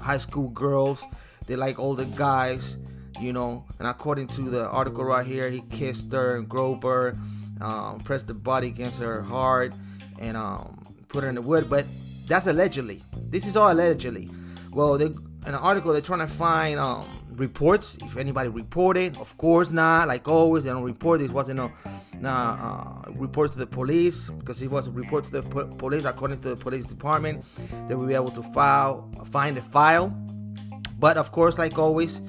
high 0.00 0.18
school 0.18 0.48
girls. 0.48 1.04
They 1.46 1.56
like 1.56 1.78
older 1.78 2.04
guys, 2.04 2.76
you 3.20 3.32
know. 3.32 3.64
And 3.80 3.88
according 3.88 4.28
to 4.28 4.42
the 4.42 4.68
article 4.68 5.04
right 5.04 5.26
here, 5.26 5.50
he 5.50 5.62
kissed 5.70 6.12
her 6.12 6.36
and 6.36 6.48
groped 6.48 6.84
her, 6.84 7.16
um, 7.60 7.98
pressed 8.00 8.28
the 8.28 8.34
body 8.34 8.68
against 8.68 9.00
her 9.00 9.22
heart 9.22 9.74
and 10.22 10.36
um, 10.36 10.78
put 11.08 11.24
it 11.24 11.26
in 11.26 11.34
the 11.34 11.42
wood. 11.42 11.68
But 11.68 11.84
that's 12.26 12.46
allegedly. 12.46 13.02
This 13.28 13.46
is 13.46 13.56
all 13.56 13.70
allegedly. 13.70 14.30
Well, 14.70 14.96
they, 14.96 15.06
in 15.06 15.18
an 15.44 15.54
article, 15.54 15.92
they're 15.92 16.00
trying 16.00 16.20
to 16.20 16.26
find 16.26 16.78
um, 16.78 17.06
reports. 17.34 17.98
If 18.02 18.16
anybody 18.16 18.48
reported, 18.48 19.16
of 19.18 19.36
course 19.36 19.72
not. 19.72 20.08
Like 20.08 20.26
always, 20.28 20.64
they 20.64 20.70
don't 20.70 20.84
report. 20.84 21.20
This 21.20 21.30
wasn't 21.30 21.60
a 21.60 21.70
uh, 22.24 23.02
report 23.10 23.52
to 23.52 23.58
the 23.58 23.66
police 23.66 24.30
because 24.30 24.62
if 24.62 24.66
it 24.66 24.72
was 24.72 24.86
a 24.86 24.92
report 24.92 25.24
to 25.24 25.32
the 25.32 25.42
po- 25.42 25.66
police, 25.66 26.04
according 26.04 26.38
to 26.40 26.50
the 26.50 26.56
police 26.56 26.86
department, 26.86 27.44
they 27.88 27.94
will 27.94 28.06
be 28.06 28.14
able 28.14 28.30
to 28.30 28.42
file, 28.42 29.10
find 29.30 29.56
the 29.56 29.62
file. 29.62 30.08
But 30.98 31.16
of 31.16 31.32
course, 31.32 31.58
like 31.58 31.78
always, 31.78 32.22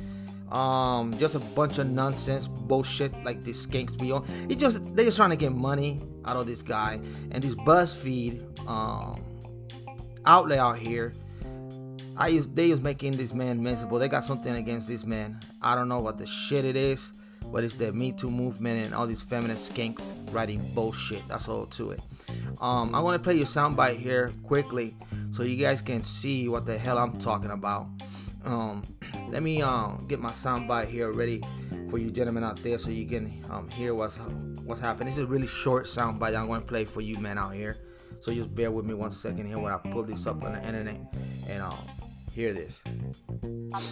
um, 0.53 1.17
just 1.17 1.35
a 1.35 1.39
bunch 1.39 1.79
of 1.79 1.89
nonsense 1.89 2.47
bullshit 2.47 3.11
like 3.23 3.43
this 3.43 3.65
skanks 3.65 3.99
be 3.99 4.11
on. 4.11 4.25
It 4.49 4.59
just 4.59 4.95
they're 4.95 5.05
just 5.05 5.17
trying 5.17 5.31
to 5.31 5.35
get 5.35 5.51
money 5.51 5.99
out 6.25 6.37
of 6.37 6.47
this 6.47 6.61
guy 6.61 6.99
and 7.31 7.43
this 7.43 7.55
BuzzFeed 7.55 8.67
um, 8.69 9.21
outlet 10.25 10.59
out 10.59 10.77
here. 10.77 11.13
I 12.15 12.27
use 12.27 12.47
they 12.47 12.69
is 12.69 12.81
making 12.81 13.17
this 13.17 13.33
man 13.33 13.61
miserable. 13.61 13.97
They 13.97 14.07
got 14.07 14.23
something 14.23 14.55
against 14.55 14.87
this 14.87 15.05
man. 15.05 15.39
I 15.61 15.73
don't 15.73 15.89
know 15.89 15.99
what 15.99 16.19
the 16.19 16.27
shit 16.27 16.63
it 16.63 16.75
is, 16.75 17.11
but 17.51 17.63
it's 17.63 17.73
the 17.73 17.91
Me 17.91 18.11
Too 18.11 18.29
movement 18.29 18.85
and 18.85 18.93
all 18.93 19.07
these 19.07 19.23
feminist 19.23 19.73
skanks 19.73 20.13
writing 20.31 20.61
bullshit. 20.75 21.27
That's 21.27 21.47
all 21.47 21.65
to 21.65 21.91
it. 21.91 22.01
Um, 22.61 22.93
I 22.93 22.99
want 22.99 23.15
to 23.15 23.27
play 23.27 23.35
you 23.35 23.45
soundbite 23.45 23.97
here 23.97 24.31
quickly 24.43 24.95
so 25.31 25.41
you 25.41 25.57
guys 25.57 25.81
can 25.81 26.03
see 26.03 26.47
what 26.47 26.67
the 26.67 26.77
hell 26.77 26.99
I'm 26.99 27.17
talking 27.17 27.49
about. 27.49 27.87
Um, 28.45 28.83
let 29.33 29.41
me 29.41 29.63
um, 29.63 30.05
get 30.07 30.19
my 30.19 30.29
soundbite 30.29 30.87
here 30.87 31.11
ready 31.11 31.41
for 31.89 31.97
you 31.97 32.11
gentlemen 32.11 32.43
out 32.43 32.61
there 32.61 32.77
so 32.77 32.91
you 32.91 33.07
can 33.07 33.43
um, 33.49 33.67
hear 33.71 33.95
what's 33.95 34.17
what's 34.63 34.79
happening. 34.79 35.07
This 35.07 35.17
is 35.17 35.23
a 35.23 35.27
really 35.27 35.47
short 35.47 35.87
soundbite 35.87 36.35
I'm 36.37 36.45
going 36.45 36.61
to 36.61 36.67
play 36.67 36.85
for 36.85 37.01
you 37.01 37.17
men 37.17 37.39
out 37.39 37.55
here. 37.55 37.77
So 38.19 38.31
just 38.31 38.53
bear 38.53 38.69
with 38.69 38.85
me 38.85 38.93
one 38.93 39.11
second 39.11 39.47
here 39.47 39.57
when 39.57 39.73
I 39.73 39.77
pull 39.77 40.03
this 40.03 40.27
up 40.27 40.43
on 40.43 40.53
the 40.53 40.65
internet 40.65 41.01
and 41.49 41.63
um, 41.63 41.79
hear 42.31 42.53
this. 42.53 42.81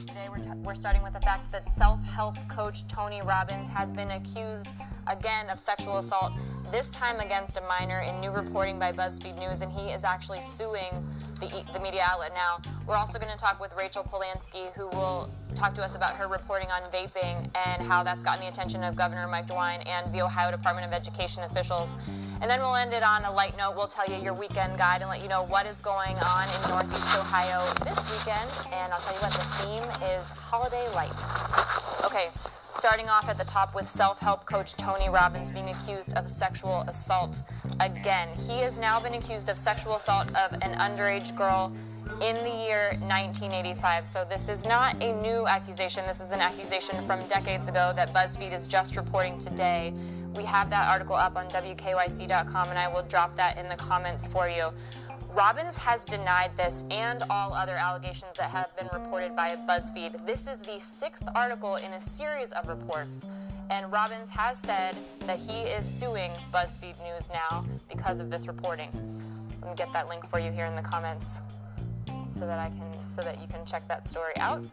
Today 0.06 0.30
we're, 0.30 0.38
t- 0.38 0.50
we're 0.58 0.76
starting 0.76 1.02
with 1.02 1.14
the 1.14 1.20
fact 1.22 1.52
that 1.52 1.68
self-help 1.70 2.38
coach 2.48 2.88
Tony 2.88 3.24
Robbins 3.24 3.68
has 3.70 3.92
been 3.92 4.12
accused 4.12 4.74
again 5.08 5.50
of 5.50 5.60
sexual 5.60 5.98
assault, 5.98 6.34
this 6.72 6.92
time 6.92 7.20
against 7.20 7.58
a 7.58 7.62
minor 7.62 8.02
in 8.02 8.20
new 8.22 8.32
reporting 8.32 8.78
by 8.78 8.92
BuzzFeed 8.92 9.38
News, 9.40 9.62
and 9.62 9.72
he 9.72 9.90
is 9.90 10.04
actually 10.04 10.42
suing 10.42 11.04
the, 11.40 11.64
the 11.74 11.80
media 11.80 12.04
outlet 12.06 12.32
now. 12.36 12.60
We're 12.92 12.98
also 12.98 13.20
going 13.20 13.32
to 13.32 13.38
talk 13.38 13.62
with 13.62 13.74
Rachel 13.78 14.04
Polanski, 14.04 14.74
who 14.74 14.86
will 14.88 15.30
talk 15.56 15.74
to 15.76 15.82
us 15.82 15.96
about 15.96 16.18
her 16.18 16.28
reporting 16.28 16.68
on 16.72 16.82
vaping 16.92 17.50
and 17.66 17.82
how 17.82 18.04
that's 18.04 18.22
gotten 18.22 18.42
the 18.42 18.50
attention 18.50 18.84
of 18.84 18.98
Governor 18.98 19.26
Mike 19.30 19.48
DeWine 19.48 19.88
and 19.88 20.14
the 20.14 20.22
Ohio 20.22 20.52
Department 20.52 20.86
of 20.86 20.92
Education 20.92 21.42
officials. 21.44 21.96
And 22.42 22.52
then 22.52 22.60
we'll 22.60 22.76
end 22.76 22.92
it 22.92 23.02
on 23.02 23.24
a 23.24 23.32
light 23.32 23.58
note. 23.58 23.78
We'll 23.78 23.88
tell 23.88 24.06
you 24.08 24.22
your 24.22 24.34
weekend 24.34 24.78
guide 24.78 25.00
and 25.00 25.10
let 25.10 25.22
you 25.22 25.30
know 25.30 25.44
what 25.44 25.66
is 25.68 25.80
going 25.80 26.18
on 26.18 26.50
in 26.50 26.70
Northeast 26.70 27.18
Ohio 27.18 27.62
this 27.86 28.12
weekend. 28.12 28.52
And 28.74 28.92
I'll 28.92 29.00
tell 29.00 29.14
you 29.14 29.22
what, 29.22 29.32
the 29.32 29.48
theme 29.64 30.10
is 30.12 30.30
holiday 30.30 30.86
lights. 30.94 32.04
Okay, 32.04 32.28
starting 32.72 33.08
off 33.08 33.30
at 33.30 33.38
the 33.38 33.46
top 33.46 33.74
with 33.74 33.88
self 33.88 34.20
help 34.20 34.46
coach 34.46 34.76
Tony 34.76 35.08
Robbins 35.08 35.50
being 35.50 35.70
accused 35.70 36.14
of 36.18 36.28
sexual 36.28 36.82
assault 36.90 37.42
again. 37.80 38.28
He 38.36 38.60
has 38.60 38.78
now 38.78 39.00
been 39.00 39.14
accused 39.14 39.48
of 39.48 39.58
sexual 39.58 39.96
assault 39.96 40.36
of 40.36 40.52
an 40.62 40.74
underage 40.74 41.34
girl 41.38 41.72
in 42.22 42.36
the 42.44 42.66
year 42.66 42.98
1985. 43.02 44.08
So 44.08 44.26
this 44.30 44.50
is 44.50 44.66
not 44.66 45.02
a 45.02 45.14
new 45.22 45.48
accusation. 45.48 46.04
This 46.08 46.22
is 46.22 46.32
an 46.32 46.40
accusation 46.40 47.04
from 47.06 47.26
decades 47.28 47.68
ago 47.68 47.94
that 47.96 48.14
BuzzFeed 48.14 48.54
is 48.54 48.68
just 48.68 48.96
reporting 48.96 49.40
today. 49.40 49.94
We 50.36 50.44
have 50.44 50.70
that 50.70 50.88
article 50.88 51.16
up 51.16 51.36
on 51.36 51.48
WKYC.com, 51.50 52.70
and 52.70 52.80
I 52.80 52.88
will 52.88 53.04
drop 53.04 53.36
that 53.38 53.58
in 53.58 53.68
the 53.70 53.76
comments 53.76 54.28
for 54.28 54.48
you. 54.48 54.72
Robbins 55.34 55.78
has 55.78 56.06
denied 56.06 56.52
this 56.58 56.84
and 56.92 57.24
all 57.30 57.54
other 57.54 57.74
allegations 57.74 58.36
that 58.38 58.50
have 58.50 58.76
been 58.76 58.90
reported 58.94 59.36
by 59.36 59.56
BuzzFeed. 59.56 60.26
This 60.26 60.46
is 60.46 60.62
the 60.62 60.80
sixth 60.80 61.28
article 61.36 61.76
in 61.78 61.94
a 61.94 62.02
series 62.02 62.52
of 62.52 62.68
reports, 62.68 63.26
and 63.70 63.90
Robbins 63.92 64.30
has 64.30 64.58
said 64.58 64.96
that 65.22 65.40
he 65.40 65.62
is 65.62 65.86
suing 65.86 66.32
BuzzFeed 66.54 67.02
News 67.04 67.32
now 67.32 67.66
because 67.90 68.20
of 68.20 68.30
this 68.30 68.48
reporting. 68.48 68.90
Let 69.62 69.72
me 69.72 69.76
get 69.78 69.94
that 69.94 70.10
link 70.10 70.28
for 70.28 70.40
you 70.40 70.52
here 70.52 70.66
in 70.66 70.76
the 70.76 70.82
comments 70.82 71.42
so 72.32 72.48
that 72.48 72.60
I 72.60 72.70
can 72.70 73.10
so 73.10 73.22
that 73.22 73.42
you 73.42 73.48
can 73.48 73.66
check 73.66 73.88
that 73.88 74.06
story 74.06 74.36
out. 74.38 74.64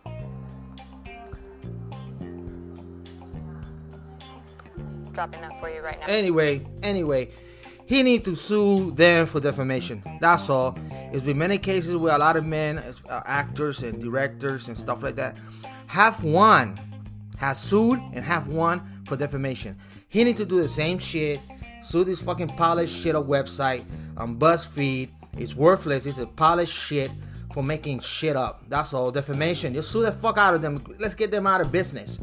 Dropping 5.13 5.41
that 5.41 5.59
for 5.61 5.69
you 5.69 5.81
right 5.81 5.99
now. 5.99 6.07
Anyway, 6.07 6.65
anyway, 6.83 7.31
he 7.87 8.03
need 8.03 8.25
to 8.25 8.37
sue 8.37 8.93
them 8.93 9.27
for 9.27 9.41
defamation. 9.41 10.03
That's 10.21 10.49
all. 10.49 10.79
It's 11.13 11.25
been 11.25 11.39
many 11.39 11.59
cases 11.59 11.97
where 11.97 12.15
a 12.15 12.19
lot 12.19 12.37
of 12.37 12.47
men, 12.47 12.79
uh, 13.09 13.23
actors 13.25 13.83
and 13.83 14.01
directors 14.01 14.69
and 14.69 14.77
stuff 14.77 15.03
like 15.03 15.17
that, 15.17 15.37
have 15.87 16.23
won, 16.23 16.79
has 17.39 17.61
sued 17.61 17.99
and 18.13 18.25
have 18.25 18.49
won 18.49 19.03
for 19.07 19.17
defamation. 19.17 19.77
He 20.09 20.23
need 20.23 20.37
to 20.37 20.45
do 20.45 20.61
the 20.61 20.69
same 20.69 20.99
shit. 20.99 21.41
Sue 21.83 22.05
this 22.05 22.21
fucking 22.21 22.49
polished 22.51 22.97
shit 22.97 23.17
of 23.17 23.27
website 23.27 23.85
on 24.17 24.39
BuzzFeed. 24.39 25.11
It's 25.37 25.57
worthless. 25.57 26.07
It's 26.07 26.19
a 26.19 26.27
polished 26.27 26.75
shit 26.75 27.11
for 27.53 27.63
making 27.63 28.01
shit 28.01 28.37
up. 28.37 28.63
That's 28.69 28.93
all. 28.93 29.11
Defamation. 29.11 29.75
Just 29.75 29.91
sue 29.91 30.03
the 30.03 30.13
fuck 30.13 30.39
out 30.39 30.55
of 30.55 30.63
them. 30.63 30.83
Let's 30.99 31.15
get 31.15 31.31
them 31.31 31.47
out 31.47 31.61
of 31.61 31.73
business. 31.73 32.19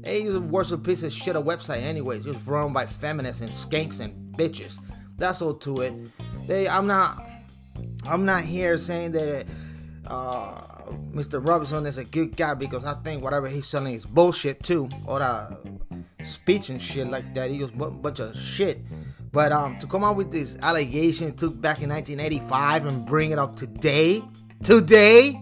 They 0.00 0.22
use 0.22 0.34
a 0.34 0.40
worthless 0.40 0.80
piece 0.84 1.02
of 1.02 1.12
shit 1.12 1.36
of 1.36 1.44
website 1.44 1.82
anyways. 1.82 2.24
Just 2.24 2.46
run 2.46 2.72
by 2.72 2.86
feminists 2.86 3.40
and 3.40 3.50
skanks 3.50 4.00
and 4.00 4.34
bitches. 4.36 4.78
That's 5.16 5.42
all 5.42 5.54
to 5.54 5.80
it. 5.80 5.94
They 6.46 6.68
I'm 6.68 6.86
not 6.86 7.26
I'm 8.06 8.24
not 8.24 8.44
here 8.44 8.78
saying 8.78 9.12
that 9.12 9.46
uh, 10.06 10.60
Mr. 11.12 11.44
Robinson 11.44 11.86
is 11.86 11.98
a 11.98 12.04
good 12.04 12.36
guy 12.36 12.54
because 12.54 12.84
I 12.84 12.94
think 12.94 13.22
whatever 13.22 13.48
he's 13.48 13.66
selling 13.66 13.94
is 13.94 14.06
bullshit 14.06 14.62
too. 14.62 14.88
Or 15.06 15.18
the 15.18 15.56
speech 16.24 16.68
and 16.68 16.80
shit 16.80 17.08
like 17.08 17.34
that. 17.34 17.50
He 17.50 17.58
was 17.58 17.70
a 17.70 17.90
bunch 17.90 18.20
of 18.20 18.36
shit. 18.36 18.78
But 19.32 19.52
um, 19.52 19.78
to 19.78 19.86
come 19.86 20.04
out 20.04 20.16
with 20.16 20.30
this 20.30 20.56
allegation 20.62 21.34
took 21.36 21.60
back 21.60 21.82
in 21.82 21.90
1985 21.90 22.86
and 22.86 23.04
bring 23.04 23.32
it 23.32 23.38
up 23.38 23.56
today, 23.56 24.22
today, 24.62 25.40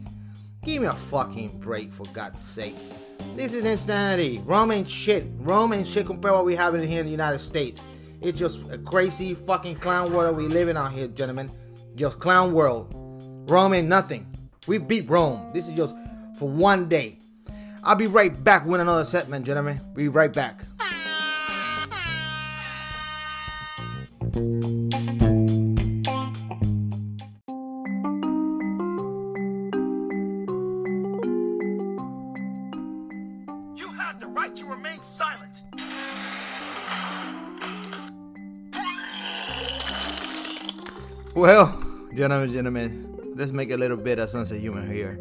give 0.65 0.83
me 0.83 0.89
a 0.89 0.95
fucking 0.95 1.59
break 1.61 1.93
for 1.93 2.05
God's 2.13 2.43
sake. 2.43 2.77
This 3.37 3.55
is 3.55 3.65
insanity. 3.65 4.43
Rome 4.45 4.71
ain't 4.71 4.89
shit. 4.89 5.27
Rome 5.39 5.73
ain't 5.73 5.89
shit 5.89 6.07
compared 6.07 6.33
to 6.33 6.37
what 6.37 6.45
we 6.45 6.55
have 6.55 6.75
in 6.75 6.87
here 6.87 7.01
in 7.01 7.07
the 7.07 7.13
United 7.13 7.41
States. 7.41 7.81
It's 8.21 8.39
just 8.39 8.61
a 8.71 8.79
crazy 8.79 9.35
fucking 9.35 9.77
clown 9.77 10.13
world 10.13 10.37
we 10.37 10.47
living 10.47 10.77
out 10.77 10.93
here, 10.93 11.09
gentlemen. 11.09 11.51
Just 11.95 12.19
clown 12.19 12.53
world. 12.53 12.89
Rome 13.49 13.75
ain't 13.75 13.89
nothing. 13.89 14.27
We 14.67 14.79
beat 14.79 15.11
Rome. 15.11 15.51
This 15.53 15.69
is 15.69 15.75
just 15.75 15.95
for 16.39 16.49
one 16.49 16.89
day. 16.89 17.19
I'll 17.83 17.97
be 17.97 18.07
right 18.07 18.43
back 18.43 18.65
with 18.65 18.81
another 18.81 19.05
segment, 19.05 19.45
gentlemen. 19.45 19.81
Be 19.95 20.09
right 20.09 20.33
back. 20.33 20.65
Well, 41.35 41.67
gentlemen, 42.15 42.53
gentlemen, 42.53 43.35
let's 43.37 43.51
make 43.51 43.73
a 43.73 43.77
little 43.77 43.97
bit 43.97 44.19
of 44.19 44.31
sense 44.31 44.53
of 44.53 44.61
humor 44.61 44.87
here. 44.87 45.19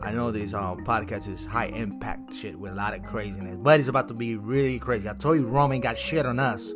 I 0.00 0.10
know 0.10 0.30
this 0.30 0.54
um, 0.54 0.84
podcast 0.84 1.28
is 1.28 1.44
high 1.44 1.66
impact 1.66 2.32
shit 2.32 2.58
with 2.58 2.72
a 2.72 2.74
lot 2.74 2.94
of 2.94 3.02
craziness, 3.04 3.58
but 3.58 3.78
it's 3.78 3.88
about 3.88 4.08
to 4.08 4.14
be 4.14 4.36
really 4.36 4.78
crazy. 4.78 5.08
I 5.08 5.12
told 5.12 5.36
you 5.36 5.46
Rome 5.46 5.72
ain't 5.72 5.82
got 5.82 5.98
shit 5.98 6.24
on 6.24 6.38
us. 6.38 6.72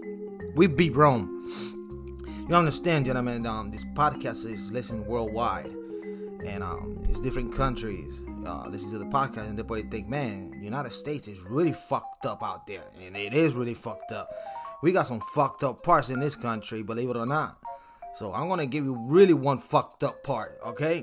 We 0.55 0.67
beat 0.67 0.95
Rome. 0.95 2.23
You 2.49 2.55
understand, 2.55 3.07
gentlemen? 3.07 3.47
Um, 3.47 3.71
this 3.71 3.85
podcast 3.95 4.45
is 4.45 4.71
listened 4.71 5.07
worldwide, 5.07 5.75
and 6.45 6.63
um, 6.63 7.03
it's 7.09 7.21
different 7.21 7.55
countries 7.55 8.21
uh, 8.47 8.69
listen 8.69 8.91
to 8.93 8.99
the 8.99 9.07
podcast, 9.07 9.49
and 9.49 9.59
they 9.59 9.63
probably 9.63 9.83
think, 9.85 10.09
man, 10.09 10.53
United 10.63 10.93
States 10.93 11.29
is 11.29 11.41
really 11.43 11.73
fucked 11.73 12.27
up 12.27 12.43
out 12.43 12.67
there, 12.67 12.85
and 13.01 13.17
it 13.17 13.35
is 13.35 13.55
really 13.55 13.75
fucked 13.75 14.13
up. 14.13 14.31
We 14.83 14.93
got 14.93 15.07
some 15.07 15.21
fucked 15.21 15.65
up 15.65 15.83
parts 15.83 16.11
in 16.11 16.21
this 16.21 16.37
country, 16.37 16.83
believe 16.83 17.11
it 17.11 17.17
or 17.17 17.27
not. 17.27 17.59
So 18.17 18.33
I'm 18.33 18.49
gonna 18.49 18.65
give 18.65 18.87
you 18.87 18.97
really 18.97 19.35
one 19.35 19.59
fucked 19.59 20.03
up 20.03 20.25
part, 20.25 20.59
okay? 20.65 21.03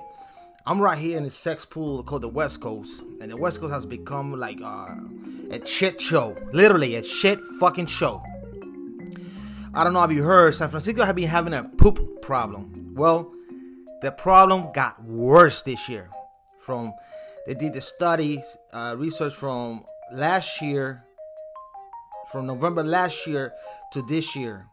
I'm 0.65 0.81
right 0.81 0.97
here 0.97 1.15
in 1.15 1.23
the 1.23 1.29
sex 1.29 1.63
pool 1.63 2.01
called 2.01 2.23
the 2.23 2.27
West 2.27 2.59
Coast, 2.59 3.03
and 3.21 3.31
the 3.31 3.37
West 3.37 3.61
Coast 3.61 3.71
has 3.71 3.85
become 3.85 4.33
like 4.33 4.59
uh, 4.59 4.95
a 5.51 5.63
shit 5.63 6.01
show, 6.01 6.35
literally 6.53 6.95
a 6.95 7.03
shit 7.03 7.39
fucking 7.59 7.85
show. 7.85 8.19
I 9.75 9.83
don't 9.83 9.93
know 9.93 10.03
if 10.03 10.11
you 10.11 10.23
heard, 10.23 10.55
San 10.55 10.69
Francisco 10.69 11.05
have 11.05 11.15
been 11.15 11.27
having 11.27 11.53
a 11.53 11.63
poop 11.63 12.23
problem. 12.23 12.95
Well, 12.95 13.31
the 14.01 14.11
problem 14.11 14.71
got 14.73 15.03
worse 15.03 15.61
this 15.61 15.87
year. 15.87 16.09
From 16.57 16.93
they 17.45 17.53
did 17.53 17.73
the 17.73 17.81
study 17.81 18.41
uh, 18.71 18.95
research 18.97 19.35
from 19.35 19.85
last 20.11 20.63
year, 20.63 21.03
from 22.31 22.47
November 22.47 22.83
last 22.83 23.27
year 23.27 23.53
to 23.91 24.01
this 24.01 24.35
year 24.35 24.65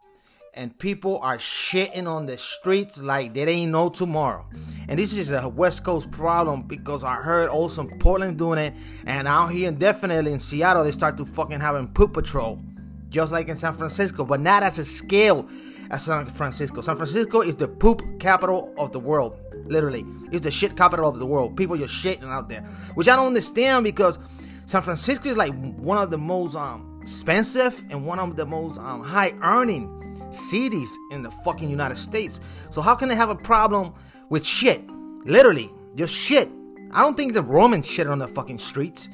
and 0.54 0.76
people 0.78 1.18
are 1.20 1.36
shitting 1.36 2.06
on 2.06 2.26
the 2.26 2.36
streets 2.36 3.00
like 3.00 3.34
there 3.34 3.48
ain't 3.48 3.72
no 3.72 3.88
tomorrow. 3.88 4.44
And 4.88 4.98
this 4.98 5.16
is 5.16 5.30
a 5.30 5.48
West 5.48 5.84
Coast 5.84 6.10
problem 6.10 6.62
because 6.62 7.04
I 7.04 7.14
heard 7.14 7.48
also 7.48 7.86
Portland 7.98 8.38
doing 8.38 8.58
it, 8.58 8.74
and 9.06 9.28
out 9.28 9.48
here 9.48 9.70
definitely 9.70 10.32
in 10.32 10.40
Seattle 10.40 10.84
they 10.84 10.92
start 10.92 11.16
to 11.18 11.24
fucking 11.24 11.60
having 11.60 11.88
poop 11.88 12.14
patrol, 12.14 12.60
just 13.08 13.32
like 13.32 13.48
in 13.48 13.56
San 13.56 13.72
Francisco, 13.72 14.24
but 14.24 14.40
not 14.40 14.62
as 14.62 14.78
a 14.78 14.84
scale 14.84 15.48
as 15.90 16.04
San 16.04 16.26
Francisco. 16.26 16.80
San 16.80 16.96
Francisco 16.96 17.40
is 17.40 17.56
the 17.56 17.68
poop 17.68 18.02
capital 18.18 18.74
of 18.78 18.92
the 18.92 19.00
world. 19.00 19.38
Literally, 19.66 20.04
it's 20.32 20.44
the 20.44 20.50
shit 20.50 20.76
capital 20.76 21.08
of 21.08 21.18
the 21.18 21.26
world. 21.26 21.56
People 21.56 21.76
just 21.76 21.94
shitting 21.94 22.24
out 22.24 22.48
there, 22.48 22.62
which 22.94 23.08
I 23.08 23.16
don't 23.16 23.28
understand 23.28 23.84
because 23.84 24.18
San 24.66 24.82
Francisco 24.82 25.28
is 25.28 25.36
like 25.36 25.54
one 25.76 25.98
of 25.98 26.10
the 26.10 26.18
most 26.18 26.56
um, 26.56 26.98
expensive 27.02 27.84
and 27.90 28.04
one 28.04 28.18
of 28.18 28.36
the 28.36 28.46
most 28.46 28.78
um, 28.78 29.02
high 29.02 29.32
earning 29.42 29.99
cities 30.30 30.96
in 31.10 31.22
the 31.22 31.30
fucking 31.30 31.70
United 31.70 31.98
States. 31.98 32.40
So 32.70 32.80
how 32.80 32.94
can 32.94 33.08
they 33.08 33.16
have 33.16 33.30
a 33.30 33.34
problem 33.34 33.94
with 34.28 34.46
shit? 34.46 34.82
Literally, 35.24 35.70
just 35.94 36.14
shit. 36.14 36.48
I 36.92 37.02
don't 37.02 37.16
think 37.16 37.34
the 37.34 37.42
Romans 37.42 37.88
shit 37.88 38.06
on 38.06 38.18
the 38.18 38.28
fucking 38.28 38.58
streets. 38.58 39.08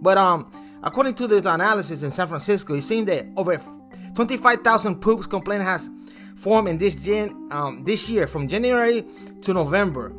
But 0.00 0.18
um, 0.18 0.50
according 0.82 1.14
to 1.16 1.26
this 1.26 1.46
analysis 1.46 2.02
in 2.02 2.10
San 2.10 2.26
Francisco, 2.26 2.74
it 2.74 2.82
seems 2.82 3.06
that 3.06 3.26
over 3.36 3.60
25,000 4.14 4.96
poops 5.00 5.26
complaint 5.26 5.62
has 5.62 5.88
formed 6.36 6.68
in 6.68 6.78
this 6.78 6.94
gen 6.94 7.48
um, 7.50 7.84
this 7.84 8.08
year 8.08 8.26
from 8.26 8.48
January 8.48 9.04
to 9.42 9.52
November. 9.52 10.12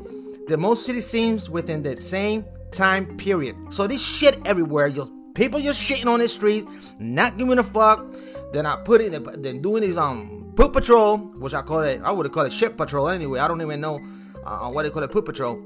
The 0.48 0.58
most 0.58 0.86
city 0.86 1.02
seems 1.02 1.50
within 1.50 1.84
the 1.84 1.98
same 1.98 2.46
time 2.72 3.18
period. 3.18 3.56
So 3.70 3.88
this 3.88 4.06
shit 4.06 4.40
everywhere. 4.46 4.90
Just 4.90 5.12
people 5.34 5.62
just 5.62 5.82
shitting 5.82 6.08
on 6.08 6.20
the 6.20 6.28
streets, 6.28 6.72
not 7.00 7.38
giving 7.38 7.60
a 7.60 7.64
fuck. 7.64 8.06
They're 8.52 8.64
put 8.64 8.86
putting. 8.86 9.42
They're 9.42 9.54
doing 9.54 9.84
these 9.84 9.98
um 9.98 10.42
Poop 10.56 10.74
Patrol, 10.74 11.18
which 11.18 11.54
I 11.54 11.62
call 11.62 11.82
it, 11.82 12.02
I 12.04 12.12
would 12.12 12.26
have 12.26 12.34
called 12.34 12.48
it 12.48 12.54
Ship 12.54 12.76
Patrol 12.76 13.10
anyway. 13.10 13.40
I 13.40 13.48
don't 13.48 13.62
even 13.62 13.80
know 13.80 14.02
uh, 14.46 14.70
what 14.70 14.84
they 14.84 14.90
call 14.90 15.04
it, 15.04 15.12
Poop 15.12 15.26
Patrol. 15.26 15.62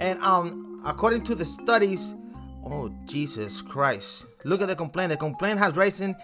And 0.00 0.18
um, 0.20 0.80
according 0.86 1.24
to 1.24 1.34
the 1.34 1.44
studies, 1.44 2.14
oh 2.64 2.90
Jesus 3.04 3.60
Christ, 3.60 4.24
look 4.44 4.62
at 4.62 4.68
the 4.68 4.76
complaint. 4.76 5.10
The 5.10 5.18
complaint 5.18 5.58
has 5.58 5.76
risen 5.76 6.16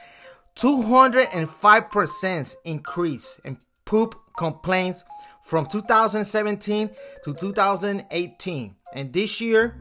205% 0.57 2.57
increase 2.65 3.41
in 3.45 3.59
poop 3.85 4.19
complaints 4.39 5.05
from 5.43 5.67
2017 5.67 6.91
to 7.25 7.35
2018, 7.35 8.75
and 8.95 9.13
this 9.13 9.41
year 9.41 9.77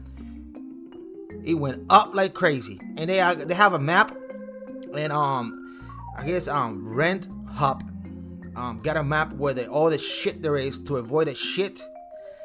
it 1.44 1.54
went 1.54 1.86
up 1.88 2.14
like 2.14 2.34
crazy. 2.34 2.78
And 2.96 3.08
they 3.08 3.20
are, 3.20 3.34
they 3.34 3.54
have 3.54 3.72
a 3.72 3.78
map, 3.78 4.14
and 4.94 5.12
um, 5.12 5.65
I 6.16 6.24
guess 6.26 6.48
um, 6.48 6.88
rent 6.88 7.28
hub 7.52 7.82
um, 8.56 8.80
get 8.82 8.96
a 8.96 9.04
map 9.04 9.34
where 9.34 9.52
they, 9.52 9.66
all 9.66 9.90
the 9.90 9.98
shit 9.98 10.42
there 10.42 10.56
is 10.56 10.78
to 10.84 10.96
avoid 10.96 11.28
the 11.28 11.34
shit 11.34 11.82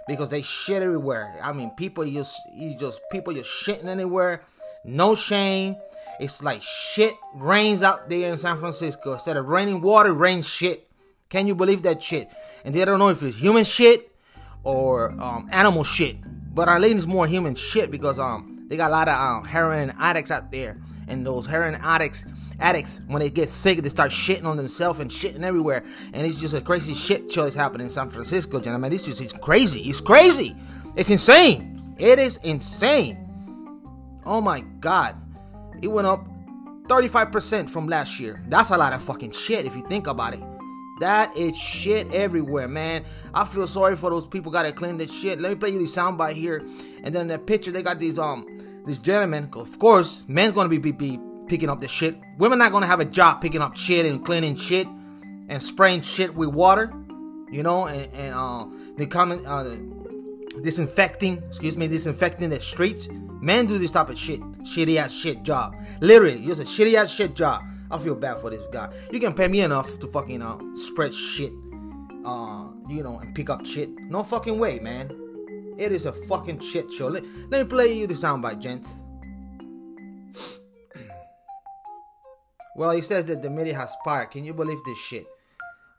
because 0.08 0.30
they 0.30 0.42
shit 0.42 0.84
everywhere. 0.84 1.40
I 1.42 1.54
mean, 1.54 1.72
people 1.72 2.06
just 2.06 2.38
you 2.54 2.78
just 2.78 3.02
people 3.12 3.34
just 3.34 3.50
shitting 3.50 3.86
anywhere, 3.86 4.44
no 4.84 5.16
shame. 5.16 5.78
It's 6.20 6.44
like 6.44 6.62
shit 6.62 7.14
rains 7.34 7.82
out 7.82 8.10
there 8.10 8.32
in 8.32 8.38
San 8.38 8.58
Francisco. 8.58 9.14
Instead 9.14 9.38
of 9.38 9.48
raining 9.48 9.82
water, 9.82 10.14
rains 10.14 10.48
shit. 10.48 10.88
Can 11.30 11.48
you 11.48 11.56
believe 11.56 11.84
that 11.84 12.04
shit? 12.04 12.30
And 12.66 12.76
they 12.76 12.84
don't 12.84 13.00
know 13.00 13.08
if 13.08 13.24
it's 13.24 13.38
human 13.38 13.64
shit 13.64 14.12
or 14.64 15.12
um, 15.12 15.48
animal 15.52 15.86
shit. 15.86 16.18
But 16.54 16.68
think 16.82 16.98
it's 16.98 17.08
more 17.08 17.26
human 17.26 17.56
shit 17.56 17.90
because 17.90 18.20
um 18.20 18.66
they 18.68 18.76
got 18.78 18.90
a 18.90 18.94
lot 18.94 19.08
of 19.08 19.16
um, 19.16 19.46
heroin 19.46 19.94
addicts 19.98 20.32
out 20.32 20.52
there, 20.52 20.78
and 21.08 21.26
those 21.26 21.46
heroin 21.46 21.76
addicts 21.76 22.26
addicts, 22.62 23.02
when 23.08 23.22
they 23.22 23.30
get 23.30 23.50
sick, 23.50 23.82
they 23.82 23.90
start 23.90 24.12
shitting 24.12 24.46
on 24.46 24.58
themselves 24.58 25.00
and 25.00 25.10
shitting 25.10 25.44
everywhere. 25.44 25.84
And 26.14 26.26
it's 26.26 26.40
just 26.40 26.54
a 26.54 26.62
crazy 26.62 26.94
shit 26.94 27.32
show 27.32 27.44
that's 27.44 27.56
happening 27.56 27.86
in 27.86 27.90
San 27.90 28.10
Francisco, 28.10 28.60
gentlemen. 28.60 28.94
It's 28.94 29.06
just 29.06 29.22
it's 29.22 29.34
crazy. 29.34 29.82
It's 29.82 30.02
crazy. 30.02 30.56
It's 30.96 31.10
insane. 31.10 31.96
It 31.98 32.20
is 32.20 32.38
insane. 32.38 33.18
Oh 34.26 34.42
my 34.42 34.62
god. 34.80 35.16
It 35.82 35.88
went 35.88 36.08
up 36.08 36.26
35% 36.88 37.70
from 37.70 37.88
last 37.88 38.20
year. 38.20 38.44
That's 38.48 38.70
a 38.72 38.78
lot 38.78 38.94
of 38.94 39.02
fucking 39.02 39.32
shit 39.32 39.66
if 39.66 39.76
you 39.76 39.86
think 39.88 40.08
about 40.08 40.34
it. 40.34 40.42
That 41.00 41.36
is 41.36 41.58
shit 41.58 42.12
everywhere, 42.14 42.68
man. 42.68 43.06
I 43.34 43.44
feel 43.44 43.66
sorry 43.66 43.96
for 43.96 44.12
those 44.12 44.28
people 44.28 44.52
gotta 44.52 44.72
clean 44.72 44.98
this 44.98 45.12
shit. 45.12 45.40
Let 45.40 45.50
me 45.50 45.56
play 45.56 45.72
you 45.72 45.80
the 45.80 45.86
soundbite 45.86 46.34
here. 46.34 46.64
And 47.04 47.16
then 47.16 47.28
the 47.28 47.40
picture, 47.40 47.72
they 47.72 47.82
got 47.82 47.98
these 47.98 48.20
um 48.20 48.46
this 48.86 49.00
gentleman. 49.00 49.50
Of 49.54 49.80
course, 49.80 50.26
man's 50.28 50.54
gonna 50.54 50.70
be, 50.70 50.78
be, 50.78 50.92
be 50.92 51.20
picking 51.52 51.70
up 51.70 51.82
the 51.82 51.88
shit. 51.88 52.16
Women 52.38 52.60
not 52.60 52.72
gonna 52.72 52.88
have 52.88 53.02
a 53.02 53.06
job 53.06 53.42
picking 53.42 53.62
up 53.62 53.76
shit 53.76 54.06
and 54.06 54.24
cleaning 54.24 54.56
shit 54.56 54.88
and 55.50 55.62
spraying 55.62 56.02
shit 56.02 56.34
with 56.34 56.48
water, 56.48 56.94
you 57.52 57.62
know, 57.62 57.88
and, 57.88 58.10
and 58.14 58.34
uh, 58.34 58.66
they 58.96 59.06
coming 59.06 59.46
uh, 59.46 59.76
disinfecting, 60.62 61.44
excuse 61.46 61.78
me, 61.78 61.90
disinfecting 61.90 62.50
the 62.50 62.62
streets. 62.62 63.10
Men 63.42 63.66
do 63.66 63.78
this 63.78 63.92
type 63.92 64.08
of 64.08 64.18
shit, 64.18 64.40
shitty 64.62 64.96
ass 64.96 65.14
shit 65.14 65.44
job. 65.44 65.76
Literally, 66.00 66.42
just 66.46 66.62
a 66.62 66.64
shitty 66.64 66.94
ass 66.94 67.12
shit 67.12 67.36
job. 67.36 67.66
I 67.92 68.00
feel 68.00 68.16
bad 68.16 68.38
for 68.38 68.50
this 68.50 68.64
guy. 68.72 68.90
You 69.12 69.20
can 69.20 69.34
pay 69.34 69.50
me 69.50 69.60
enough 69.60 70.00
to 70.00 70.08
fucking 70.08 70.42
uh, 70.42 70.58
spread 70.76 71.14
shit, 71.14 71.52
uh, 72.24 72.68
you 72.88 73.04
know, 73.04 73.20
and 73.20 73.36
pick 73.36 73.50
up 73.50 73.66
shit. 73.66 73.90
No 74.10 74.24
fucking 74.24 74.58
way, 74.58 74.80
man. 74.80 75.12
It 75.78 75.92
is 75.92 76.06
a 76.06 76.14
fucking 76.14 76.62
shit 76.62 76.94
show. 76.94 77.08
Let, 77.08 77.26
let 77.50 77.62
me 77.62 77.68
play 77.68 77.92
you 77.92 78.08
the 78.08 78.14
soundbite, 78.14 78.60
gents. 78.60 79.04
Well, 82.76 82.92
he 82.92 83.02
says 83.02 83.26
that 83.26 83.42
the 83.42 83.50
media 83.50 83.76
has 83.76 83.92
sparked. 83.92 84.34
Can 84.34 84.46
you 84.46 84.54
believe 84.54 84.80
this 84.86 84.98
shit? 84.98 85.26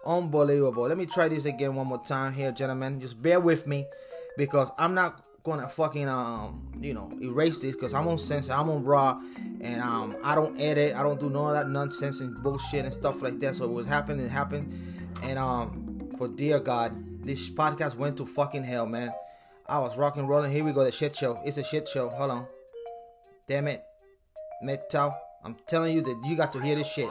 Unbelievable. 0.05 0.85
Let 0.85 0.99
me 0.99 1.07
try 1.07 1.29
this 1.29 1.45
again 1.45 1.75
one 1.75 1.87
more 1.87 2.03
time 2.05 2.33
here, 2.33 2.51
gentlemen. 2.51 3.01
Just 3.01 3.21
bear 3.21 3.41
with 3.41 3.67
me 3.67 3.87
because 4.37 4.71
I'm 4.79 4.95
not 4.95 5.23
gonna 5.45 5.69
fucking 5.69 6.09
um 6.09 6.73
you 6.81 6.95
know 6.95 7.11
erase 7.21 7.59
this 7.59 7.75
because 7.75 7.95
I'm 7.95 8.07
on 8.07 8.17
censor, 8.17 8.53
I'm 8.53 8.69
on 8.71 8.85
raw, 8.85 9.21
and 9.61 9.81
um 9.81 10.17
I 10.25 10.35
don't 10.35 10.59
edit, 10.61 10.95
I 10.97 11.03
don't 11.03 11.21
do 11.21 11.29
none 11.31 11.49
of 11.49 11.55
that 11.55 11.69
nonsense 11.69 12.21
and 12.21 12.43
bullshit 12.43 12.85
and 12.85 12.95
stuff 12.95 13.23
like 13.23 13.39
that. 13.41 13.57
So 13.57 13.65
it 13.65 13.73
was 13.73 13.87
happening, 13.87 14.25
it 14.25 14.31
happened, 14.31 14.73
and 15.23 15.39
um 15.39 16.13
for 16.19 16.29
dear 16.29 16.59
God, 16.59 17.25
this 17.25 17.51
podcast 17.51 17.97
went 17.97 18.17
to 18.19 18.27
fucking 18.27 18.65
hell, 18.65 18.87
man. 18.87 19.13
I 19.69 19.79
was 19.79 19.97
rocking 19.97 20.27
rolling. 20.27 20.51
Here 20.51 20.65
we 20.65 20.73
go, 20.73 20.85
the 20.85 20.93
shit 20.93 21.17
show. 21.17 21.41
It's 21.45 21.59
a 21.59 21.65
shit 21.65 21.89
show. 21.89 22.09
Hold 22.09 22.31
on. 22.31 22.47
Damn 23.47 23.69
it. 23.69 23.83
Metal. 24.63 25.15
I'm 25.45 25.57
telling 25.67 25.95
you 25.95 26.03
that 26.03 26.21
you 26.25 26.37
got 26.37 26.53
to 26.53 26.61
hear 26.61 26.77
this 26.77 26.93
shit. 26.93 27.09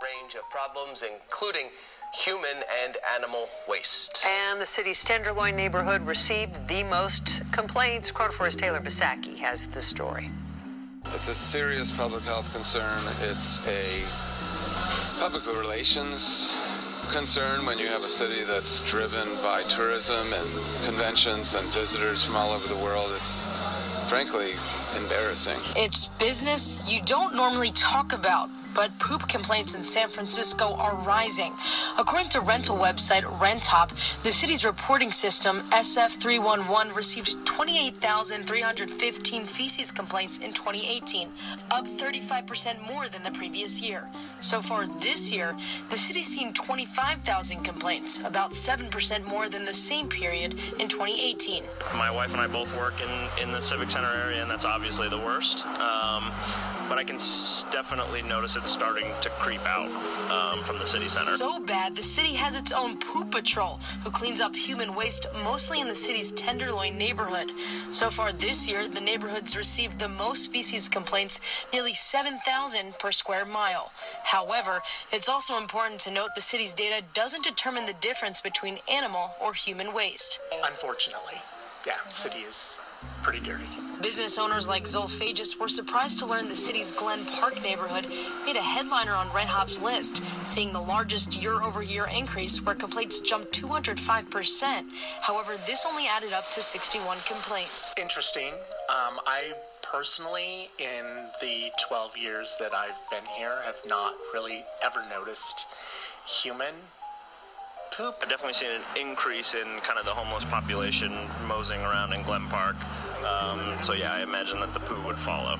Range 0.00 0.34
of 0.34 0.48
problems, 0.50 1.02
including 1.02 1.70
human 2.14 2.62
and 2.84 2.96
animal 3.16 3.48
waste. 3.68 4.24
And 4.26 4.60
the 4.60 4.66
city's 4.66 5.02
Tenderloin 5.04 5.56
neighborhood 5.56 6.06
received 6.06 6.68
the 6.68 6.84
most 6.84 7.42
complaints. 7.50 8.12
KRON4's 8.12 8.56
Taylor 8.56 8.80
Bisacky 8.80 9.36
has 9.38 9.66
the 9.68 9.80
story. 9.82 10.30
It's 11.14 11.28
a 11.28 11.34
serious 11.34 11.90
public 11.90 12.22
health 12.24 12.52
concern. 12.52 13.04
It's 13.22 13.66
a 13.66 14.04
public 15.18 15.46
relations 15.46 16.50
concern 17.10 17.64
when 17.64 17.78
you 17.78 17.86
have 17.86 18.04
a 18.04 18.08
city 18.08 18.44
that's 18.44 18.80
driven 18.80 19.26
by 19.36 19.62
tourism 19.64 20.34
and 20.34 20.48
conventions 20.84 21.54
and 21.54 21.66
visitors 21.68 22.24
from 22.24 22.36
all 22.36 22.52
over 22.52 22.68
the 22.68 22.76
world. 22.76 23.10
It's 23.16 23.46
frankly 24.08 24.54
embarrassing. 24.96 25.58
It's 25.76 26.06
business. 26.18 26.80
You 26.90 27.02
don't 27.02 27.34
normally 27.34 27.70
talk 27.72 28.14
about 28.14 28.48
but 28.78 28.96
poop 29.00 29.26
complaints 29.26 29.74
in 29.74 29.82
San 29.82 30.08
Francisco 30.08 30.74
are 30.74 30.94
rising. 31.04 31.52
According 31.98 32.28
to 32.28 32.40
rental 32.40 32.76
website 32.76 33.24
RentHop, 33.40 34.22
the 34.22 34.30
city's 34.30 34.64
reporting 34.64 35.10
system 35.10 35.68
SF311 35.70 36.94
received 36.94 37.44
28,315 37.44 39.46
feces 39.46 39.90
complaints 39.90 40.38
in 40.38 40.52
2018, 40.52 41.28
up 41.72 41.88
35% 41.88 42.86
more 42.86 43.08
than 43.08 43.24
the 43.24 43.32
previous 43.32 43.82
year. 43.82 44.08
So 44.38 44.62
far 44.62 44.86
this 44.86 45.32
year, 45.32 45.56
the 45.90 45.98
city's 45.98 46.32
seen 46.32 46.52
25,000 46.52 47.64
complaints, 47.64 48.20
about 48.20 48.52
7% 48.52 49.26
more 49.26 49.48
than 49.48 49.64
the 49.64 49.72
same 49.72 50.08
period 50.08 50.52
in 50.78 50.86
2018. 50.86 51.64
My 51.94 52.12
wife 52.12 52.30
and 52.30 52.40
I 52.40 52.46
both 52.46 52.72
work 52.76 52.94
in, 53.02 53.28
in 53.42 53.50
the 53.50 53.60
Civic 53.60 53.90
Center 53.90 54.12
area, 54.24 54.40
and 54.40 54.48
that's 54.48 54.64
obviously 54.64 55.08
the 55.08 55.18
worst. 55.18 55.66
Um, 55.66 56.30
but 56.88 56.98
I 56.98 57.04
can 57.04 57.16
s- 57.16 57.66
definitely 57.70 58.22
notice 58.22 58.56
it 58.56 58.66
starting 58.66 59.06
to 59.20 59.30
creep 59.30 59.60
out 59.66 59.88
um, 60.30 60.62
from 60.64 60.78
the 60.78 60.86
city 60.86 61.08
center. 61.08 61.36
So 61.36 61.60
bad, 61.60 61.94
the 61.94 62.02
city 62.02 62.34
has 62.34 62.54
its 62.54 62.72
own 62.72 62.98
poop 62.98 63.30
patrol 63.30 63.80
who 64.02 64.10
cleans 64.10 64.40
up 64.40 64.54
human 64.54 64.94
waste 64.94 65.26
mostly 65.42 65.80
in 65.80 65.88
the 65.88 65.94
city's 65.94 66.32
Tenderloin 66.32 66.96
neighborhood. 66.96 67.50
So 67.90 68.10
far 68.10 68.32
this 68.32 68.68
year, 68.68 68.88
the 68.88 69.00
neighborhood's 69.00 69.56
received 69.56 69.98
the 69.98 70.08
most 70.08 70.50
feces 70.50 70.88
complaints, 70.88 71.40
nearly 71.72 71.94
7,000 71.94 72.98
per 72.98 73.12
square 73.12 73.44
mile. 73.44 73.92
However, 74.24 74.82
it's 75.12 75.28
also 75.28 75.56
important 75.56 76.00
to 76.02 76.10
note 76.10 76.30
the 76.34 76.40
city's 76.40 76.74
data 76.74 77.04
doesn't 77.14 77.44
determine 77.44 77.86
the 77.86 77.94
difference 77.94 78.40
between 78.40 78.78
animal 78.90 79.32
or 79.40 79.54
human 79.54 79.92
waste. 79.92 80.40
Unfortunately, 80.64 81.34
yeah, 81.86 81.94
the 82.06 82.12
city 82.12 82.38
is 82.38 82.76
pretty 83.22 83.40
dirty. 83.40 83.66
Business 84.00 84.38
owners 84.38 84.68
like 84.68 84.84
Zolphagus 84.84 85.58
were 85.58 85.68
surprised 85.68 86.20
to 86.20 86.26
learn 86.26 86.48
the 86.48 86.54
city's 86.54 86.92
Glen 86.92 87.18
Park 87.26 87.60
neighborhood 87.62 88.06
made 88.46 88.56
a 88.56 88.62
headliner 88.62 89.12
on 89.12 89.26
RentHop's 89.28 89.80
list, 89.80 90.22
seeing 90.44 90.72
the 90.72 90.80
largest 90.80 91.42
year 91.42 91.62
over 91.62 91.82
year 91.82 92.08
increase 92.16 92.64
where 92.64 92.76
complaints 92.76 93.18
jumped 93.20 93.60
205%. 93.60 94.84
However, 95.22 95.56
this 95.66 95.84
only 95.84 96.06
added 96.06 96.32
up 96.32 96.48
to 96.50 96.62
61 96.62 97.18
complaints. 97.26 97.92
Interesting. 98.00 98.52
Um, 98.88 99.18
I 99.26 99.52
personally, 99.82 100.70
in 100.78 101.04
the 101.40 101.70
12 101.88 102.16
years 102.16 102.56
that 102.60 102.72
I've 102.72 102.98
been 103.10 103.24
here, 103.36 103.56
have 103.64 103.80
not 103.86 104.14
really 104.32 104.62
ever 104.82 105.02
noticed 105.10 105.66
human. 106.24 106.74
I've 108.00 108.28
definitely 108.28 108.52
seen 108.52 108.70
an 108.70 109.08
increase 109.08 109.54
in 109.54 109.66
kind 109.80 109.98
of 109.98 110.04
the 110.04 110.12
homeless 110.12 110.44
population 110.44 111.12
moseying 111.48 111.80
around 111.80 112.12
in 112.12 112.22
Glen 112.22 112.46
Park. 112.46 112.76
Um, 113.26 113.82
so 113.82 113.92
yeah, 113.92 114.12
I 114.12 114.22
imagine 114.22 114.60
that 114.60 114.72
the 114.72 114.78
poo 114.78 115.04
would 115.04 115.16
follow. 115.16 115.58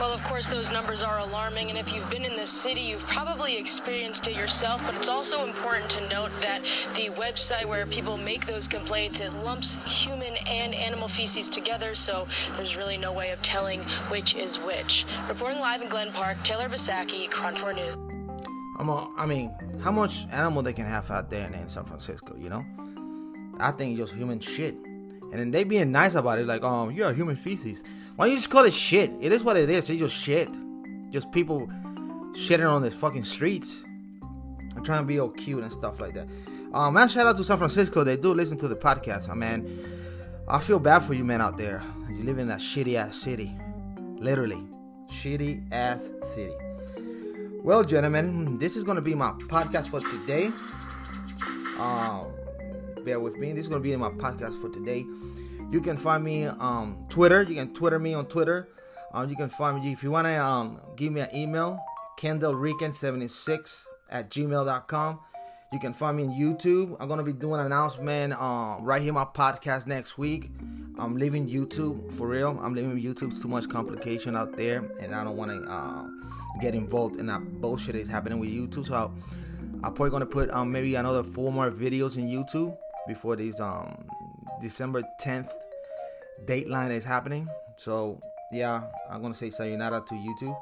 Well, 0.00 0.12
of 0.12 0.22
course, 0.24 0.48
those 0.48 0.72
numbers 0.72 1.04
are 1.04 1.20
alarming, 1.20 1.70
and 1.70 1.78
if 1.78 1.92
you've 1.92 2.08
been 2.10 2.24
in 2.24 2.34
this 2.34 2.50
city, 2.50 2.80
you've 2.80 3.04
probably 3.06 3.56
experienced 3.56 4.26
it 4.26 4.36
yourself. 4.36 4.80
But 4.84 4.96
it's 4.96 5.08
also 5.08 5.44
important 5.44 5.88
to 5.90 6.08
note 6.08 6.30
that 6.40 6.62
the 6.94 7.10
website 7.10 7.64
where 7.64 7.86
people 7.86 8.16
make 8.16 8.46
those 8.46 8.66
complaints 8.66 9.20
it 9.20 9.32
lumps 9.44 9.76
human 9.86 10.34
and 10.48 10.74
animal 10.74 11.06
feces 11.06 11.48
together, 11.48 11.94
so 11.94 12.26
there's 12.56 12.76
really 12.76 12.98
no 12.98 13.12
way 13.12 13.30
of 13.30 13.40
telling 13.42 13.80
which 14.08 14.34
is 14.34 14.56
which. 14.56 15.04
Reporting 15.28 15.60
live 15.60 15.82
in 15.82 15.88
Glen 15.88 16.10
Park, 16.10 16.42
Taylor 16.42 16.68
Bisacky, 16.68 17.28
KRON 17.28 17.56
4 17.56 17.72
News. 17.72 18.07
I'm 18.78 18.88
a, 18.88 19.10
I 19.16 19.26
mean, 19.26 19.52
how 19.82 19.90
much 19.90 20.26
animal 20.30 20.62
they 20.62 20.72
can 20.72 20.86
have 20.86 21.10
out 21.10 21.30
there 21.30 21.46
in 21.52 21.68
San 21.68 21.84
Francisco, 21.84 22.36
you 22.36 22.48
know? 22.48 22.64
I 23.58 23.72
think 23.72 23.98
it's 23.98 24.10
just 24.10 24.18
human 24.18 24.38
shit. 24.38 24.74
And 24.74 25.34
then 25.34 25.50
they 25.50 25.64
being 25.64 25.90
nice 25.90 26.14
about 26.14 26.38
it, 26.38 26.46
like, 26.46 26.62
um, 26.62 26.92
yeah, 26.92 27.12
human 27.12 27.34
feces. 27.34 27.82
Why 28.14 28.26
don't 28.26 28.30
you 28.32 28.38
just 28.38 28.50
call 28.50 28.64
it 28.64 28.72
shit? 28.72 29.10
It 29.20 29.32
is 29.32 29.42
what 29.42 29.56
it 29.56 29.68
is. 29.68 29.90
It's 29.90 29.98
just 29.98 30.14
shit. 30.14 30.48
Just 31.10 31.30
people 31.32 31.66
shitting 32.32 32.70
on 32.70 32.82
the 32.82 32.90
fucking 32.90 33.24
streets. 33.24 33.84
trying 34.84 35.02
to 35.02 35.06
be 35.06 35.18
all 35.18 35.30
cute 35.30 35.62
and 35.62 35.72
stuff 35.72 36.00
like 36.00 36.14
that. 36.14 36.28
Um, 36.72 36.94
man, 36.94 37.08
shout 37.08 37.26
out 37.26 37.36
to 37.36 37.44
San 37.44 37.58
Francisco. 37.58 38.04
They 38.04 38.16
do 38.16 38.32
listen 38.32 38.58
to 38.58 38.68
the 38.68 38.76
podcast, 38.76 39.34
man. 39.34 39.66
I 40.46 40.60
feel 40.60 40.78
bad 40.78 41.00
for 41.00 41.14
you, 41.14 41.24
man, 41.24 41.40
out 41.40 41.58
there. 41.58 41.82
You 42.10 42.22
live 42.22 42.38
in 42.38 42.48
that 42.48 42.60
shitty 42.60 42.94
ass 42.94 43.16
city. 43.16 43.56
Literally. 44.16 44.62
Shitty 45.10 45.72
ass 45.72 46.10
city. 46.22 46.54
Well, 47.62 47.84
gentlemen, 47.84 48.58
this 48.58 48.76
is 48.76 48.84
gonna 48.84 49.00
be 49.00 49.14
my 49.14 49.32
podcast 49.32 49.88
for 49.88 50.00
today. 50.00 50.50
Um, 51.78 52.32
bear 53.04 53.20
with 53.20 53.36
me. 53.36 53.52
This 53.52 53.64
is 53.64 53.68
gonna 53.68 53.82
be 53.82 53.92
in 53.92 54.00
my 54.00 54.10
podcast 54.10 54.60
for 54.60 54.70
today. 54.70 55.04
You 55.70 55.80
can 55.80 55.96
find 55.98 56.24
me 56.24 56.46
um 56.46 57.04
Twitter. 57.08 57.42
You 57.42 57.56
can 57.56 57.74
Twitter 57.74 57.98
me 57.98 58.14
on 58.14 58.26
Twitter. 58.26 58.68
Um, 59.12 59.28
you 59.28 59.36
can 59.36 59.50
find 59.50 59.82
me 59.82 59.92
if 59.92 60.02
you 60.02 60.10
wanna 60.10 60.38
um 60.38 60.80
give 60.96 61.12
me 61.12 61.20
an 61.20 61.34
email, 61.34 61.78
KenDelrican76 62.18 63.84
at 64.10 64.30
gmail.com. 64.30 65.20
You 65.72 65.78
can 65.78 65.92
find 65.92 66.16
me 66.16 66.22
on 66.24 66.30
YouTube. 66.30 66.96
I'm 67.00 67.08
gonna 67.08 67.22
be 67.22 67.32
doing 67.32 67.60
an 67.60 67.66
announcement 67.66 68.32
um 68.34 68.82
right 68.84 69.02
here 69.02 69.12
my 69.12 69.24
podcast 69.24 69.86
next 69.86 70.16
week. 70.16 70.50
I'm 70.98 71.16
leaving 71.16 71.48
YouTube 71.48 72.12
for 72.12 72.26
real. 72.26 72.58
I'm 72.62 72.74
leaving 72.74 73.00
YouTube. 73.00 73.30
It's 73.30 73.40
too 73.40 73.48
much 73.48 73.68
complication 73.68 74.36
out 74.36 74.56
there, 74.56 74.90
and 75.00 75.14
I 75.14 75.22
don't 75.22 75.36
want 75.36 75.50
to 75.52 75.70
uh, 75.70 76.06
get 76.60 76.74
involved 76.74 77.18
in 77.18 77.26
that 77.26 77.40
bullshit 77.60 77.94
that's 77.94 78.08
happening 78.08 78.38
with 78.38 78.50
YouTube. 78.50 78.86
So 78.86 78.94
I'll, 78.94 79.14
I'm 79.84 79.94
probably 79.94 80.10
gonna 80.10 80.26
put 80.26 80.50
um 80.50 80.72
maybe 80.72 80.94
another 80.94 81.22
four 81.22 81.52
more 81.52 81.70
videos 81.70 82.16
in 82.16 82.28
YouTube 82.28 82.76
before 83.06 83.36
these 83.36 83.60
um 83.60 84.04
December 84.60 85.02
10th 85.20 85.50
dateline 86.46 86.90
is 86.90 87.04
happening. 87.04 87.48
So 87.76 88.20
yeah, 88.52 88.82
I'm 89.10 89.22
gonna 89.22 89.34
say 89.34 89.50
sayonara 89.50 90.04
to 90.08 90.14
YouTube, 90.14 90.56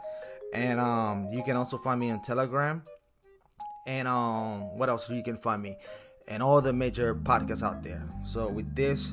and 0.53 0.81
um 0.81 1.29
you 1.31 1.43
can 1.43 1.57
also 1.57 1.79
find 1.79 2.01
me 2.01 2.11
on 2.11 2.23
Telegram, 2.23 2.83
and 3.87 4.07
um 4.09 4.77
what 4.77 4.89
else 4.89 5.09
you 5.09 5.23
can 5.23 5.37
find 5.37 5.63
me, 5.63 5.77
and 6.29 6.43
all 6.43 6.61
the 6.61 6.73
major 6.73 7.15
podcasts 7.15 7.63
out 7.63 7.83
there. 7.83 8.03
So 8.25 8.49
with 8.49 8.75
this, 8.75 9.13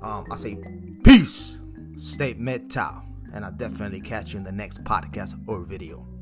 um 0.00 0.26
I 0.30 0.36
say 0.36 0.58
peace, 1.04 1.58
stay 1.96 2.34
metal, 2.34 3.02
and 3.34 3.44
I'll 3.44 3.52
definitely 3.52 4.00
catch 4.00 4.32
you 4.32 4.38
in 4.38 4.44
the 4.44 4.52
next 4.52 4.82
podcast 4.84 5.38
or 5.46 5.60
video. 5.60 6.13